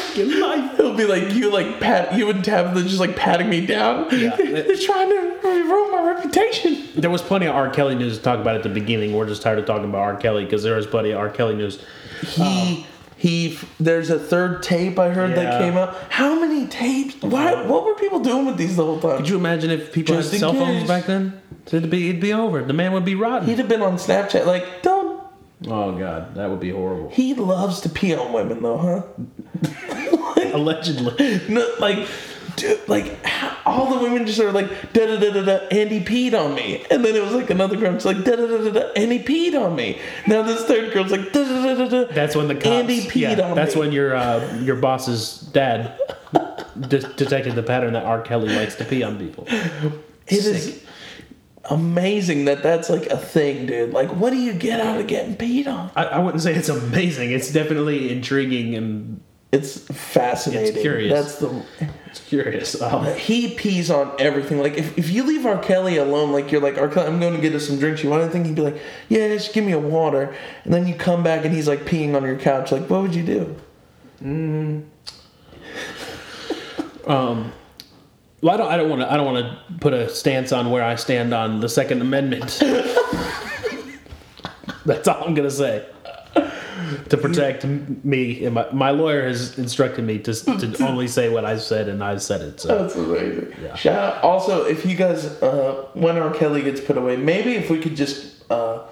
[0.79, 2.15] It'll be like you like pat.
[2.15, 4.09] You and Tabitha just like patting me down.
[4.11, 4.37] Yeah.
[4.37, 6.89] They're trying to ruin my reputation.
[6.95, 7.71] There was plenty of R.
[7.71, 9.15] Kelly news to talk about at the beginning.
[9.15, 10.17] We're just tired of talking about R.
[10.17, 11.29] Kelly because there was plenty of R.
[11.31, 11.85] Kelly news.
[12.23, 12.85] He um,
[13.17, 13.59] he.
[13.81, 15.37] There's a third tape I heard Yeah.
[15.45, 15.95] that came out.
[16.11, 17.21] How many tapes?
[17.23, 17.53] Why?
[17.55, 17.69] Uh-huh.
[17.73, 19.17] What were people doing with these the whole time?
[19.19, 21.41] Could you imagine if people Just had cell phones back then?
[21.67, 22.63] It'd be, it'd be over.
[22.63, 23.49] The man would be rotten.
[23.49, 24.45] He'd have been on Snapchat.
[24.47, 25.23] Like, don't.
[25.67, 26.35] Oh, God.
[26.35, 27.09] That would be horrible.
[27.09, 29.03] He loves to pee on women, though, huh?
[30.55, 31.41] Allegedly.
[31.49, 32.09] No, like,
[32.57, 35.91] dude, like how- all the women just are like da da da da da, and
[35.91, 38.47] he peed on me, and then it was like another girl just like da da
[38.47, 39.99] da da da, and he peed on me.
[40.27, 42.13] Now this third girl's like da da da da da.
[42.13, 42.67] That's when the cops.
[42.67, 43.81] Andy peed yeah, on That's me.
[43.81, 45.99] when your uh, your boss's dad
[46.79, 48.21] de- detected the pattern that R.
[48.23, 49.47] Kelly likes to pee on people.
[49.49, 50.83] It is
[51.71, 53.93] amazing that that's like a thing, dude.
[53.93, 55.91] Like, what do you get out of getting peed on?
[55.97, 57.31] I, I wouldn't say it's amazing.
[57.31, 59.21] It's definitely intriguing and
[59.55, 60.75] It's fascinating.
[60.75, 61.13] It's curious.
[61.13, 61.63] That's the
[62.07, 62.81] it's curious.
[62.83, 64.59] Um, he pees on everything.
[64.59, 65.59] Like if, if you leave R.
[65.59, 66.89] Kelly alone, like you're like R.
[66.89, 68.03] Kelly, I'm going to get us some drinks.
[68.03, 68.45] You want anything?
[68.45, 70.35] He'd be like, Yeah, just give me a water.
[70.65, 72.73] And then you come back and he's like peeing on your couch.
[72.73, 73.57] Like, what would you do?
[77.07, 77.53] Um.
[78.41, 78.73] well, I don't.
[78.73, 79.13] I don't want to.
[79.13, 82.63] I don't want to put a stance on where I stand on the Second Amendment.
[84.87, 85.87] That's all I'm gonna say.
[87.11, 91.45] To protect me, and my, my lawyer has instructed me to, to only say what
[91.45, 92.61] I said, and I said it.
[92.61, 93.53] So That's amazing.
[93.77, 94.23] Shout out.
[94.25, 96.33] Also, if you guys, uh, when R.
[96.35, 98.83] Kelly gets put away, maybe if we could just uh,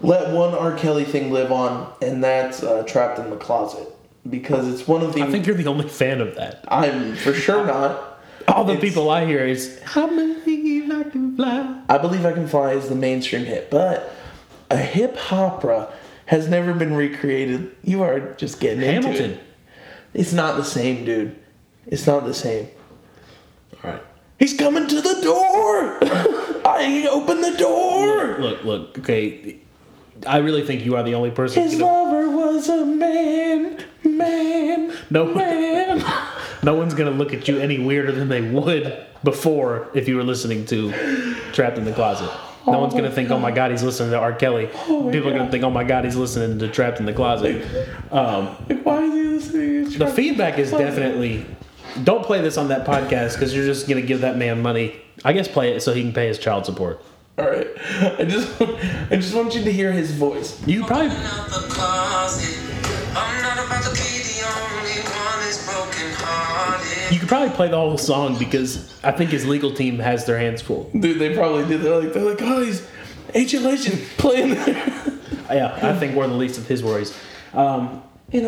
[0.00, 0.76] let one R.
[0.76, 3.88] Kelly thing live on, and that's uh, Trapped in the Closet.
[4.28, 5.22] Because it's one of the.
[5.22, 6.64] I think you're the only fan of that.
[6.68, 8.18] I'm for sure not.
[8.48, 11.82] All the It's- people I hear is I believe I can fly.
[11.88, 14.14] I Believe I Can Fly is the mainstream hit, but
[14.70, 15.92] a hip opera
[16.26, 17.74] has never been recreated.
[17.82, 19.30] You are just getting into Hamilton.
[19.32, 19.40] it.
[20.14, 21.36] It's not the same, dude.
[21.86, 22.68] It's not the same.
[23.82, 24.02] All right.
[24.38, 25.98] He's coming to the door.
[26.66, 28.38] I open the door.
[28.38, 28.98] Look, look.
[29.00, 29.58] Okay,
[30.26, 31.62] I really think you are the only person.
[31.62, 35.26] His gonna- lover was a man, man, No.
[35.34, 36.04] man.
[36.62, 40.24] No one's gonna look at you any weirder than they would before if you were
[40.24, 42.30] listening to Trapped in the Closet.
[42.66, 44.32] No one's gonna think, "Oh my God, he's listening to R.
[44.32, 47.62] Kelly." People are gonna think, "Oh my God, he's listening to Trapped in the Closet."
[48.10, 48.46] Um,
[48.84, 49.90] Why is he listening?
[49.92, 51.44] to the feedback is definitely.
[52.02, 54.94] Don't play this on that podcast because you're just gonna give that man money.
[55.24, 57.00] I guess play it so he can pay his child support.
[57.38, 57.66] All right,
[58.18, 58.60] I just,
[59.10, 60.60] I just want you to hear his voice.
[60.66, 61.10] You probably
[67.24, 70.60] could probably play the whole song because I think his legal team has their hands
[70.60, 70.90] full.
[70.98, 71.80] Dude, they probably did.
[71.80, 72.86] They're like, they're like, oh, he's
[73.34, 74.92] ancient legend playing there.
[75.50, 77.16] Yeah, I think we're the least of his worries.
[77.52, 78.02] Um,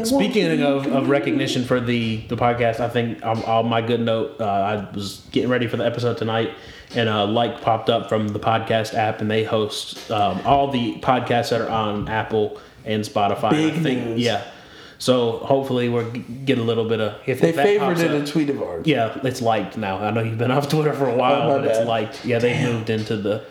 [0.04, 4.40] Speaking of, of recognition for the, the podcast, I think um, on my good note,
[4.40, 6.52] uh, I was getting ready for the episode tonight,
[6.94, 10.94] and a like popped up from the podcast app, and they host um, all the
[11.00, 13.50] podcasts that are on Apple and Spotify.
[13.50, 14.20] Big I think, news.
[14.20, 14.50] yeah.
[14.98, 18.48] So hopefully we're g- get a little bit of if they pops up- a tweet
[18.50, 18.86] of ours.
[18.86, 19.98] Yeah, it's liked now.
[19.98, 22.24] I know you've been off Twitter for a while, Oh, but it's liked.
[22.24, 23.44] Yeah, they moved into the.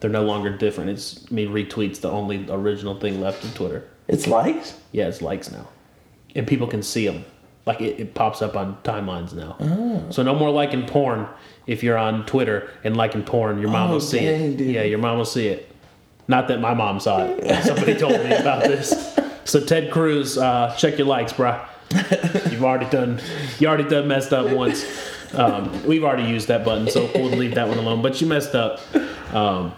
[0.00, 0.90] They're no longer different.
[0.90, 3.88] It's I mean retweets the only original thing left of Twitter.
[4.06, 4.78] It's likes.
[4.92, 5.66] Yeah, it's likes now,
[6.36, 7.24] and people can see them.
[7.66, 9.56] Like it, it pops up on timelines now.
[9.60, 10.06] Oh.
[10.10, 11.26] So no more liking porn.
[11.66, 14.56] If you're on Twitter and liking porn, your mom Oh, will see dang, it.
[14.56, 14.70] dude.
[14.74, 15.70] Yeah, your mom will see it.
[16.28, 17.64] Not that my mom saw it.
[17.64, 19.18] Somebody told me about this.
[19.48, 21.66] So Ted Cruz, uh, check your likes, bruh.
[22.52, 23.18] You've already done.
[23.58, 24.84] You already done messed up once.
[25.32, 28.02] Um, we've already used that button, so we'll leave that one alone.
[28.02, 28.78] But you messed up.
[29.34, 29.74] Um,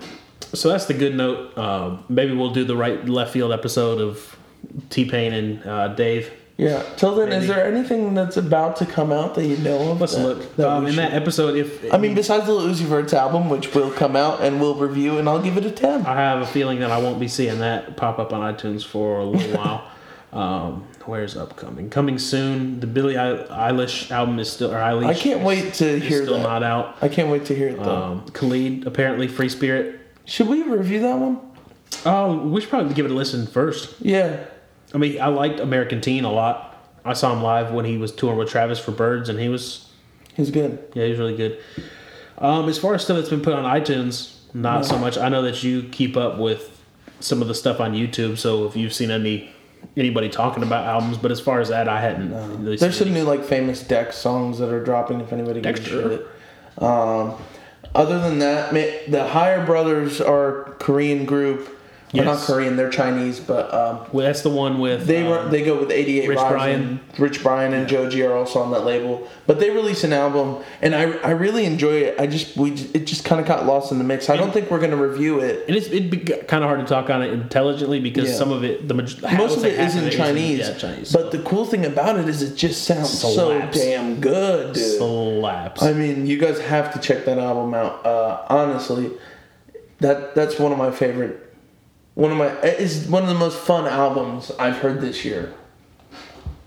[0.52, 1.56] so that's the good note.
[1.56, 4.36] Um, maybe we'll do the right left field episode of
[4.88, 6.82] T Pain and uh, Dave Yeah.
[6.98, 7.40] Till then, Maybe.
[7.42, 10.00] is there anything that's about to come out that you know of?
[10.00, 10.56] Let's that- look.
[10.56, 13.90] that Um, in that episode, if I mean, besides the Uzi Vert's album, which will
[13.90, 16.04] come out and we'll review, and I'll give it a ten.
[16.04, 19.20] I have a feeling that I won't be seeing that pop up on iTunes for
[19.20, 19.84] a little while.
[20.32, 21.88] Um, where's upcoming?
[21.88, 22.78] Coming soon.
[22.80, 25.06] The Billie Eilish album is still, or Eilish.
[25.06, 26.42] I can't wait to is hear still that.
[26.42, 26.96] not out.
[27.00, 27.96] I can't wait to hear it though.
[27.96, 29.98] Um, Khalid apparently Free Spirit.
[30.26, 31.38] should we review that one?
[32.04, 33.94] Oh, we should probably give it a listen first.
[34.00, 34.36] Yeah.
[34.94, 36.76] I mean, I liked American Teen a lot.
[37.04, 39.86] I saw him live when he was touring with Travis for Birds, and he was
[40.34, 40.78] He's good.
[40.94, 41.58] yeah, he was really good.
[42.38, 45.16] Um, as far as stuff that's been put on iTunes, not so much.
[45.18, 46.82] I know that you keep up with
[47.20, 49.50] some of the stuff on YouTube, so if you've seen any
[49.96, 52.32] anybody talking about albums, but as far as that, I hadn't.
[52.62, 55.20] really There's some new like famous Dex songs that are dropping.
[55.20, 56.08] If anybody gives a Dexter.
[56.18, 56.82] shit.
[56.82, 57.34] Um,
[57.94, 58.72] other than that,
[59.10, 61.76] the Higher Brothers are a Korean group.
[62.12, 62.74] Well, not Korean.
[62.74, 65.92] They're Chinese, but um, Well, that's the one with they um, were they go with
[65.92, 66.52] 88 Rich Rising.
[66.56, 67.00] Brian.
[67.18, 70.94] Rich Brian and Joji are also on that label, but they release an album, and
[70.96, 72.18] I I really enjoy it.
[72.20, 74.28] I just we it just kind of got lost in the mix.
[74.28, 75.64] I don't think we're gonna review it.
[75.68, 78.34] And it's, it'd be kind of hard to talk on it intelligently because Yeah.
[78.36, 81.12] some of it, the Most of it in Chinese, yeah, Chinese.
[81.12, 84.98] but the cool thing about it is it just sounds so damn good, dude.
[84.98, 85.80] slaps.
[85.82, 88.04] I mean, you guys have to check that album out.
[88.04, 89.12] Uh, honestly,
[90.00, 91.46] that that's one of my favorite.
[92.14, 95.54] One of my is one of the most fun albums I've heard this year,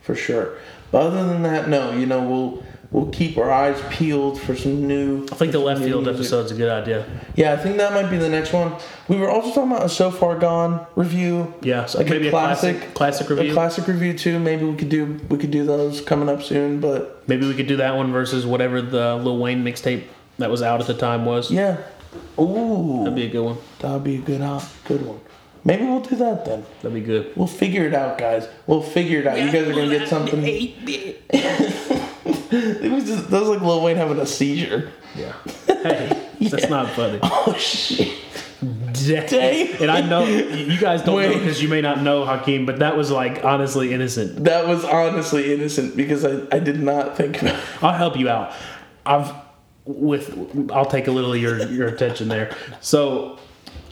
[0.02, 0.58] for sure.
[0.91, 1.91] But other than that, no.
[1.91, 5.26] You know, we'll we'll keep our eyes peeled for some new.
[5.32, 6.20] I think the left field music.
[6.22, 7.06] episode's a good idea.
[7.36, 8.74] Yeah, I think that might be the next one.
[9.08, 11.54] We were also talking about a So Far Gone review.
[11.62, 13.54] Yeah, so like maybe a a classic, classic- classic a review.
[13.54, 14.39] classic review too.
[14.39, 16.80] Maybe we could do we could do those coming up soon.
[16.80, 20.06] But Maybe we could do that one versus whatever the Lil Wayne mixtape
[20.39, 21.52] that was out at the time was.
[21.52, 21.78] yeah,
[22.39, 23.58] ooh, That'd be a good one.
[23.80, 25.20] That'd be a good uh, good one.
[25.66, 26.66] Maybe we'll do that then.
[26.82, 27.36] That'd be good.
[27.36, 28.47] We'll figure it out, guys.
[28.68, 29.39] We'll figure it out.
[29.39, 30.43] You guys are gonna get something.
[32.55, 34.91] It was just, that was like Lil Wayne having a seizure.
[35.16, 35.34] Yeah.
[35.84, 37.20] Hey, that's not funny.
[37.24, 38.18] Oh shit!
[38.93, 39.82] Dang.
[39.82, 42.95] And I know you guys don't know because you may not know Hakeem, but that
[42.95, 44.45] was like honestly innocent.
[44.45, 47.55] That was honestly innocent because I, I did not think about.
[47.55, 47.84] It.
[47.84, 48.53] I'll help you out.
[49.05, 49.34] I've
[49.86, 52.55] with I'll take a little of your your attention there.
[52.80, 53.39] So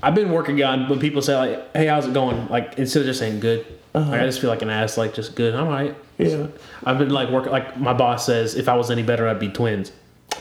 [0.03, 3.05] I've been working on when people say like, "Hey, how's it going?" Like instead of
[3.05, 4.25] just saying "good," like, I uh-huh.
[4.25, 4.97] just feel like an ass.
[4.97, 5.53] Like just good.
[5.53, 5.95] I'm alright.
[6.17, 6.47] Yeah.
[6.85, 9.49] I've been like working like my boss says, if I was any better, I'd be
[9.49, 9.91] twins.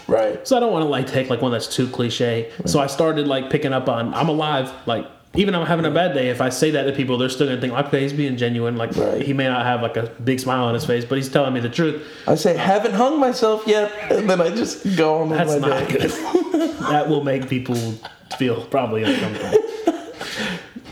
[0.07, 0.47] Right.
[0.47, 2.51] So I don't want to like take like one that's too cliche.
[2.67, 4.73] So I started like picking up on I'm alive.
[4.87, 5.07] Like
[5.41, 6.29] even I'm having a bad day.
[6.29, 8.77] If I say that to people, they're still gonna think okay, he's being genuine.
[8.77, 9.23] Like Right.
[9.23, 11.61] he may not have like a big smile on his face, but he's telling me
[11.61, 12.07] the truth.
[12.27, 15.69] I say haven't hung myself yet, and then I just go on with That's my
[15.69, 15.99] not day.
[15.99, 16.11] good.
[16.91, 17.77] that will make people
[18.39, 19.59] feel probably uncomfortable.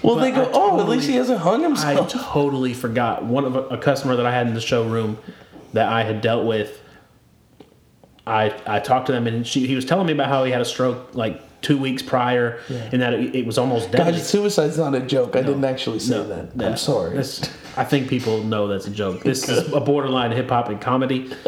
[0.03, 2.15] Well, they go, I oh, at least he hasn't hung himself.
[2.15, 5.19] I totally forgot one of a, a customer that I had in the showroom
[5.73, 6.81] that I had dealt with.
[8.27, 10.61] I I talked to them and she, he was telling me about how he had
[10.61, 14.13] a stroke like two weeks prior and that it, it was almost deadly.
[14.13, 15.35] God, suicide's not a joke.
[15.37, 16.51] I didn't actually say that.
[16.55, 16.69] Yeah.
[16.69, 17.11] I'm sorry.
[17.11, 17.41] That's-
[17.77, 19.23] I think people know that's a joke.
[19.23, 21.31] This is a borderline hip hop and comedy.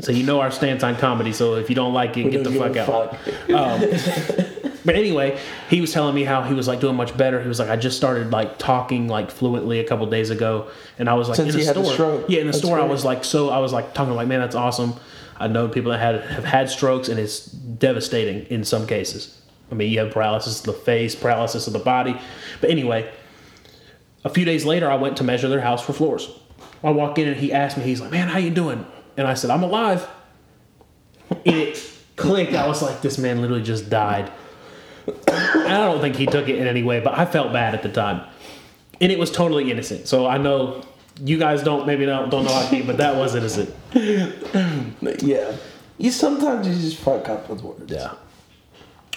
[0.00, 1.32] So you know our stance on comedy.
[1.32, 3.16] So if you don't like it, We get the fuck out.
[3.16, 3.50] fuck.
[3.50, 3.80] Um,
[4.84, 5.36] but anyway,
[5.68, 7.42] he was telling me how he was like doing much better.
[7.42, 10.70] He was like, I just started like talking like fluently a couple days ago,
[11.00, 11.94] and I was like Since in he the had a store.
[11.94, 12.24] stroke.
[12.28, 14.38] Yeah, in the That's store, I was like, so I was like talking like, man,
[14.38, 14.94] that's awesome.
[15.38, 19.40] I know people that had have had strokes, and it's devastating in some cases.
[19.70, 22.18] I mean, you have paralysis of the face, paralysis of the body.
[22.60, 23.10] But anyway,
[24.24, 26.30] a few days later, I went to measure their house for floors.
[26.82, 28.86] I walk in and he asked me, he's like, man, how you doing?
[29.16, 30.08] And I said, I'm alive.
[31.30, 32.54] And it clicked.
[32.54, 34.30] I was like, this man literally just died.
[35.26, 37.88] I don't think he took it in any way, but I felt bad at the
[37.88, 38.26] time.
[39.00, 40.08] And it was totally innocent.
[40.08, 40.82] So I know
[41.24, 43.74] you guys don't maybe don't, don't know to but that was innocent.
[43.94, 45.56] yeah.
[45.98, 47.90] You sometimes you just fuck up with words.
[47.90, 48.14] Yeah.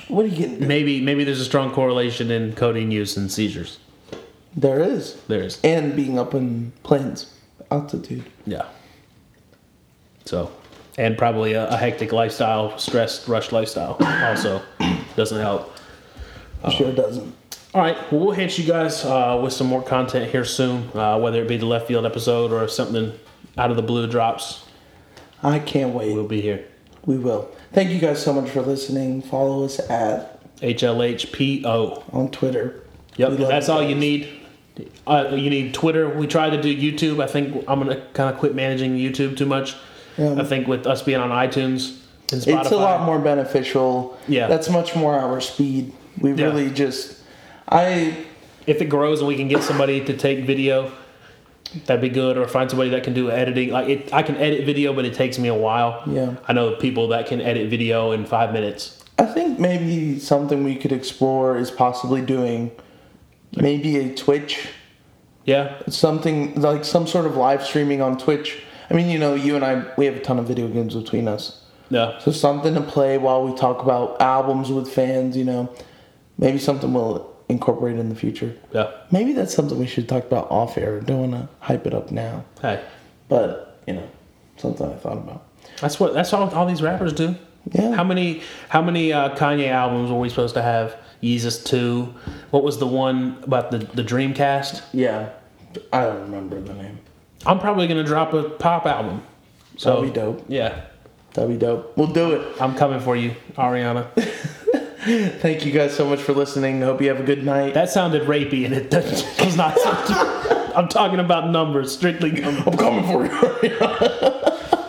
[0.07, 0.68] What are you getting?
[0.68, 3.80] Maybe maybe there's a strong correlation in codeine use and seizures.
[4.56, 5.15] There is.
[5.28, 5.60] There is.
[5.64, 7.34] And being up in planes,
[7.69, 8.26] altitude.
[8.45, 8.65] Yeah.
[10.26, 10.52] So,
[10.98, 14.61] and probably a, a hectic lifestyle, stressed, rushed lifestyle also
[15.15, 15.73] doesn't help.
[16.69, 17.34] Sure doesn't.
[17.73, 21.18] All right, well, we'll hit you guys uh, with some more content here soon, uh,
[21.18, 23.14] whether it be the left field episode or something
[23.57, 24.65] out of the blue drops.
[25.41, 26.14] I can't wait.
[26.14, 26.65] We'll be here.
[27.06, 27.49] We will.
[27.72, 29.22] Thank you guys so much for listening.
[29.22, 32.14] Follow us at HLHPO.
[32.14, 32.84] on Twitter.
[33.15, 34.27] Yep, We and love that's all you need.
[35.07, 36.10] Uh, you need Twitter.
[36.10, 37.23] We tried to do YouTube.
[37.23, 39.76] I think I'm gonna kind of quit managing YouTube too much.
[40.18, 40.35] Yeah.
[40.39, 41.99] I think with us being on iTunes
[42.34, 44.18] and Spotify, It's a lot more beneficial.
[44.27, 44.48] Yeah.
[44.48, 45.93] That's much more our speed.
[46.19, 46.45] We Yeah.
[46.45, 47.18] really just
[47.68, 48.26] I
[48.68, 50.92] If it grows and we can get somebody to take video,
[51.86, 53.70] That'd be good, or find somebody that can do editing.
[53.70, 56.04] Like it, I can edit video, but it takes me a while.
[56.06, 56.36] Yeah.
[56.48, 59.04] I know people that can edit video in five minutes.
[59.18, 62.72] I think maybe something we could explore is possibly doing
[63.56, 64.68] maybe a Twitch,
[65.46, 68.62] Yeah, something like some sort of live streaming on Twitch.
[68.90, 71.28] I mean, you know, you and I, we have a ton of video games between
[71.28, 71.62] us.
[71.90, 75.74] yeah, So something to play while we talk about albums with fans, you know.
[76.38, 78.56] Maybe something we'll incorporate in the future.
[78.73, 78.90] yeah.
[79.11, 80.99] Maybe that's something we should talk about off air.
[81.02, 82.44] Don't want to hype it up now.
[82.61, 82.82] Hey,
[83.28, 84.07] But, you know,
[84.57, 85.44] something I thought about.
[85.80, 87.36] that's what that's all all these rappers do.
[87.72, 87.94] Yeah.
[87.95, 90.95] How many how many uh, Kanye albums were we supposed to have?
[91.22, 92.14] Yeezus two.
[92.49, 94.82] What was the one about the the Dreamcast?
[94.94, 95.30] Yeah.
[95.94, 96.98] I don't remember the name.
[97.45, 99.22] I'm probably gonna drop a pop album.
[99.78, 100.45] So That'd be dope.
[100.48, 100.82] Yeah,
[101.34, 101.95] That'd be dope.
[101.98, 102.61] We'll do it.
[102.61, 104.07] I'm coming for you, Ariana.
[105.03, 106.82] Thank you guys so much for listening.
[106.82, 107.73] Hope you have a good night.
[107.73, 109.76] That sounded rapey, and it doesn't- was not.
[110.76, 112.44] I'm talking about numbers, strictly.
[112.44, 113.26] I'm coming for
[113.65, 113.78] you.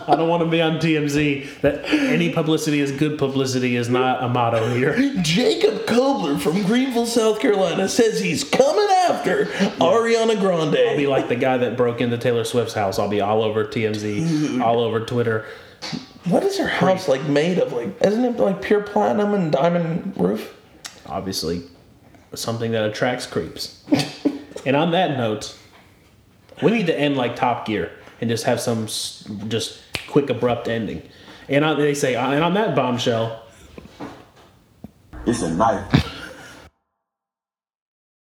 [0.05, 1.61] I don't want to be on TMZ.
[1.61, 4.95] That any publicity is good publicity is not a motto here.
[5.21, 9.45] Jacob Kobler from Greenville, South Carolina says he's coming after
[9.79, 10.77] Ariana Grande.
[10.77, 12.99] I'll be like the guy that broke into Taylor Swift's house.
[12.99, 15.45] I'll be all over TMZ, all over Twitter.
[16.25, 17.73] What is her house like made of?
[17.73, 20.55] Like, isn't it like pure platinum and diamond roof?
[21.05, 21.63] Obviously,
[22.33, 23.83] something that attracts creeps.
[24.65, 25.57] and on that note,
[26.61, 27.91] we need to end like Top Gear
[28.21, 31.01] and just have some s- just quick abrupt ending.
[31.49, 33.43] And on, they say, and on that bombshell.
[35.25, 36.12] It's a knife.